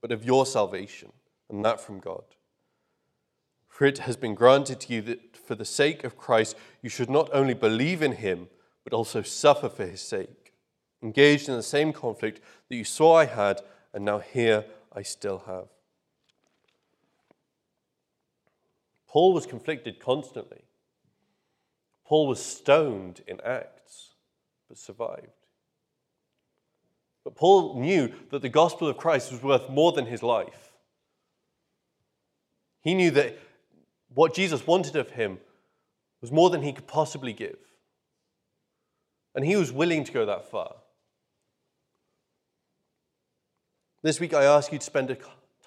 but 0.00 0.12
of 0.12 0.24
your 0.24 0.44
salvation, 0.44 1.12
and 1.54 1.64
that 1.64 1.80
from 1.80 2.00
God. 2.00 2.24
For 3.68 3.84
it 3.86 3.98
has 3.98 4.16
been 4.16 4.34
granted 4.34 4.80
to 4.80 4.92
you 4.92 5.02
that 5.02 5.36
for 5.36 5.54
the 5.54 5.64
sake 5.64 6.04
of 6.04 6.16
Christ 6.16 6.56
you 6.82 6.90
should 6.90 7.08
not 7.08 7.30
only 7.32 7.54
believe 7.54 8.02
in 8.02 8.12
him, 8.12 8.48
but 8.82 8.92
also 8.92 9.22
suffer 9.22 9.68
for 9.68 9.86
his 9.86 10.00
sake, 10.00 10.52
engaged 11.02 11.48
in 11.48 11.56
the 11.56 11.62
same 11.62 11.92
conflict 11.92 12.40
that 12.68 12.76
you 12.76 12.84
saw 12.84 13.16
I 13.16 13.26
had, 13.26 13.60
and 13.92 14.04
now 14.04 14.18
here 14.18 14.64
I 14.92 15.02
still 15.02 15.44
have. 15.46 15.68
Paul 19.06 19.32
was 19.32 19.46
conflicted 19.46 20.00
constantly. 20.00 20.62
Paul 22.04 22.26
was 22.26 22.44
stoned 22.44 23.22
in 23.28 23.40
Acts, 23.42 24.10
but 24.68 24.76
survived. 24.76 25.28
But 27.22 27.36
Paul 27.36 27.80
knew 27.80 28.12
that 28.30 28.42
the 28.42 28.48
gospel 28.48 28.88
of 28.88 28.96
Christ 28.96 29.30
was 29.30 29.42
worth 29.42 29.70
more 29.70 29.92
than 29.92 30.06
his 30.06 30.22
life. 30.22 30.73
He 32.84 32.94
knew 32.94 33.10
that 33.12 33.38
what 34.14 34.34
Jesus 34.34 34.66
wanted 34.66 34.94
of 34.94 35.10
him 35.10 35.38
was 36.20 36.30
more 36.30 36.50
than 36.50 36.62
he 36.62 36.72
could 36.72 36.86
possibly 36.86 37.32
give. 37.32 37.58
And 39.34 39.44
he 39.44 39.56
was 39.56 39.72
willing 39.72 40.04
to 40.04 40.12
go 40.12 40.24
that 40.26 40.48
far. 40.50 40.76
This 44.02 44.20
week, 44.20 44.34
I 44.34 44.44
ask 44.44 44.70
you 44.70 44.78
to 44.78 44.84
spend 44.84 45.10
a 45.10 45.16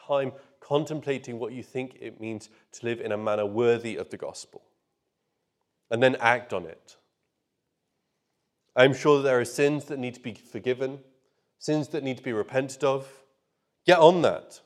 time 0.08 0.32
contemplating 0.62 1.39
what 1.39 1.53
you 1.53 1.63
think 1.63 1.97
it 1.99 2.21
means 2.21 2.49
to 2.73 2.86
live 2.86 3.01
in 3.01 3.12
a 3.12 3.17
manner 3.17 3.45
worthy 3.45 3.95
of 3.95 4.10
the 4.10 4.17
gospel, 4.17 4.62
and 5.89 6.03
then 6.03 6.15
act 6.19 6.53
on 6.53 6.65
it. 6.65 6.97
I'm 8.75 8.93
sure 8.93 9.17
that 9.17 9.23
there 9.23 9.39
are 9.39 9.45
sins 9.45 9.86
that 9.86 9.97
need 9.97 10.13
to 10.13 10.19
be 10.19 10.34
forgiven, 10.34 10.99
sins 11.58 11.88
that 11.89 12.03
need 12.03 12.17
to 12.17 12.23
be 12.23 12.34
repented 12.34 12.84
of. 12.84 13.08
Get 13.86 13.97
on 13.97 14.21
that. 14.21 14.62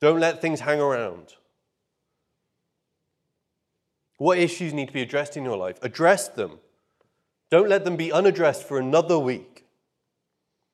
Don't 0.00 0.20
let 0.20 0.42
things 0.42 0.60
hang 0.60 0.80
around. 0.80 1.34
What 4.24 4.38
issues 4.38 4.72
need 4.72 4.86
to 4.86 4.92
be 4.94 5.02
addressed 5.02 5.36
in 5.36 5.44
your 5.44 5.58
life? 5.58 5.76
Address 5.82 6.28
them. 6.28 6.58
Don't 7.50 7.68
let 7.68 7.84
them 7.84 7.94
be 7.94 8.10
unaddressed 8.10 8.66
for 8.66 8.78
another 8.78 9.18
week. 9.18 9.66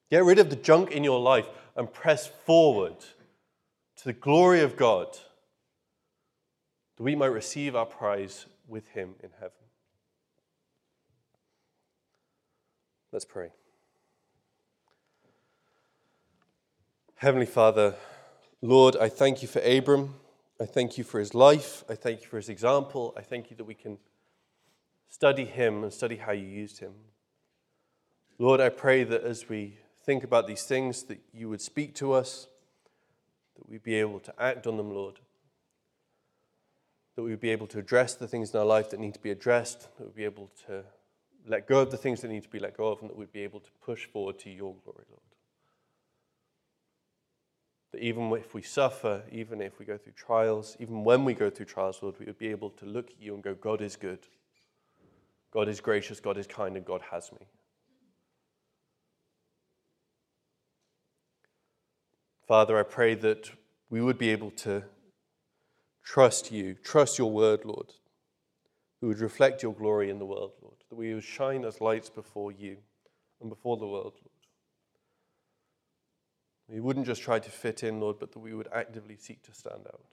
Get 0.08 0.22
rid 0.22 0.38
of 0.38 0.50
the 0.50 0.54
junk 0.54 0.92
in 0.92 1.02
your 1.02 1.18
life 1.18 1.48
and 1.74 1.92
press 1.92 2.28
forward 2.28 2.94
to 3.96 4.04
the 4.04 4.12
glory 4.12 4.60
of 4.60 4.76
God, 4.76 5.18
that 6.96 7.02
we 7.02 7.16
might 7.16 7.32
receive 7.32 7.74
our 7.74 7.86
prize 7.86 8.46
with 8.68 8.86
Him 8.90 9.16
in 9.20 9.30
heaven. 9.40 9.50
Let's 13.10 13.24
pray. 13.24 13.48
Heavenly 17.16 17.46
Father, 17.46 17.96
Lord, 18.62 18.94
I 18.94 19.08
thank 19.08 19.42
you 19.42 19.48
for 19.48 19.60
Abram. 19.62 20.14
I 20.60 20.66
thank 20.66 20.98
you 20.98 21.04
for 21.04 21.18
his 21.18 21.34
life. 21.34 21.84
I 21.88 21.94
thank 21.94 22.20
you 22.20 22.28
for 22.28 22.36
his 22.36 22.50
example. 22.50 23.14
I 23.16 23.22
thank 23.22 23.50
you 23.50 23.56
that 23.56 23.64
we 23.64 23.74
can 23.74 23.96
study 25.08 25.46
him 25.46 25.82
and 25.82 25.92
study 25.92 26.16
how 26.16 26.32
you 26.32 26.46
used 26.46 26.80
him. 26.80 26.92
Lord, 28.38 28.60
I 28.60 28.68
pray 28.68 29.02
that 29.04 29.24
as 29.24 29.48
we 29.48 29.78
think 30.04 30.22
about 30.22 30.46
these 30.46 30.64
things, 30.64 31.04
that 31.04 31.18
you 31.32 31.48
would 31.48 31.62
speak 31.62 31.94
to 31.96 32.12
us, 32.12 32.46
that 33.56 33.68
we'd 33.70 33.82
be 33.82 33.94
able 33.94 34.20
to 34.20 34.34
act 34.38 34.66
on 34.66 34.76
them, 34.76 34.94
Lord. 34.94 35.20
that 37.16 37.22
we 37.22 37.30
would 37.30 37.40
be 37.40 37.50
able 37.50 37.66
to 37.66 37.78
address 37.78 38.14
the 38.14 38.28
things 38.28 38.54
in 38.54 38.60
our 38.60 38.66
life 38.66 38.90
that 38.90 39.00
need 39.00 39.14
to 39.14 39.20
be 39.20 39.30
addressed, 39.30 39.88
that 39.98 40.06
we'd 40.06 40.14
be 40.14 40.24
able 40.24 40.50
to 40.66 40.84
let 41.46 41.66
go 41.66 41.80
of 41.80 41.90
the 41.90 41.96
things 41.96 42.20
that 42.20 42.28
need 42.28 42.42
to 42.42 42.48
be 42.48 42.58
let 42.58 42.76
go 42.76 42.88
of, 42.88 43.00
and 43.00 43.10
that 43.10 43.16
we'd 43.16 43.32
be 43.32 43.42
able 43.42 43.60
to 43.60 43.70
push 43.82 44.06
forward 44.06 44.38
to 44.38 44.50
your 44.50 44.74
glory, 44.84 45.04
Lord. 45.10 45.29
That 47.92 48.02
even 48.02 48.30
if 48.32 48.54
we 48.54 48.62
suffer, 48.62 49.22
even 49.32 49.60
if 49.60 49.78
we 49.78 49.84
go 49.84 49.98
through 49.98 50.12
trials, 50.12 50.76
even 50.78 51.02
when 51.02 51.24
we 51.24 51.34
go 51.34 51.50
through 51.50 51.66
trials, 51.66 52.00
Lord, 52.02 52.16
we 52.18 52.26
would 52.26 52.38
be 52.38 52.48
able 52.48 52.70
to 52.70 52.86
look 52.86 53.10
at 53.10 53.20
you 53.20 53.34
and 53.34 53.42
go, 53.42 53.54
God 53.54 53.80
is 53.80 53.96
good. 53.96 54.20
God 55.52 55.68
is 55.68 55.80
gracious, 55.80 56.20
God 56.20 56.38
is 56.38 56.46
kind, 56.46 56.76
and 56.76 56.86
God 56.86 57.02
has 57.10 57.32
me. 57.32 57.46
Father, 62.46 62.78
I 62.78 62.84
pray 62.84 63.14
that 63.14 63.50
we 63.90 64.00
would 64.00 64.18
be 64.18 64.30
able 64.30 64.50
to 64.52 64.84
trust 66.04 66.52
you, 66.52 66.74
trust 66.74 67.18
your 67.18 67.30
word, 67.30 67.64
Lord. 67.64 67.92
We 69.00 69.08
would 69.08 69.20
reflect 69.20 69.62
your 69.62 69.74
glory 69.74 70.10
in 70.10 70.18
the 70.18 70.26
world, 70.26 70.52
Lord. 70.62 70.76
That 70.88 70.96
we 70.96 71.14
would 71.14 71.24
shine 71.24 71.64
as 71.64 71.80
lights 71.80 72.10
before 72.10 72.52
you 72.52 72.78
and 73.40 73.48
before 73.48 73.76
the 73.76 73.86
world, 73.86 74.14
Lord. 74.16 74.29
We 76.70 76.78
wouldn't 76.78 77.06
just 77.06 77.22
try 77.22 77.40
to 77.40 77.50
fit 77.50 77.82
in, 77.82 78.00
Lord, 78.00 78.18
but 78.20 78.32
that 78.32 78.38
we 78.38 78.54
would 78.54 78.68
actively 78.72 79.16
seek 79.16 79.42
to 79.42 79.52
stand 79.52 79.86
out. 79.86 80.04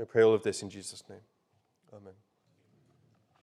I 0.00 0.04
pray 0.04 0.22
all 0.22 0.34
of 0.34 0.44
this 0.44 0.62
in 0.62 0.70
Jesus' 0.70 1.02
name. 1.08 1.20
Amen. 1.92 2.14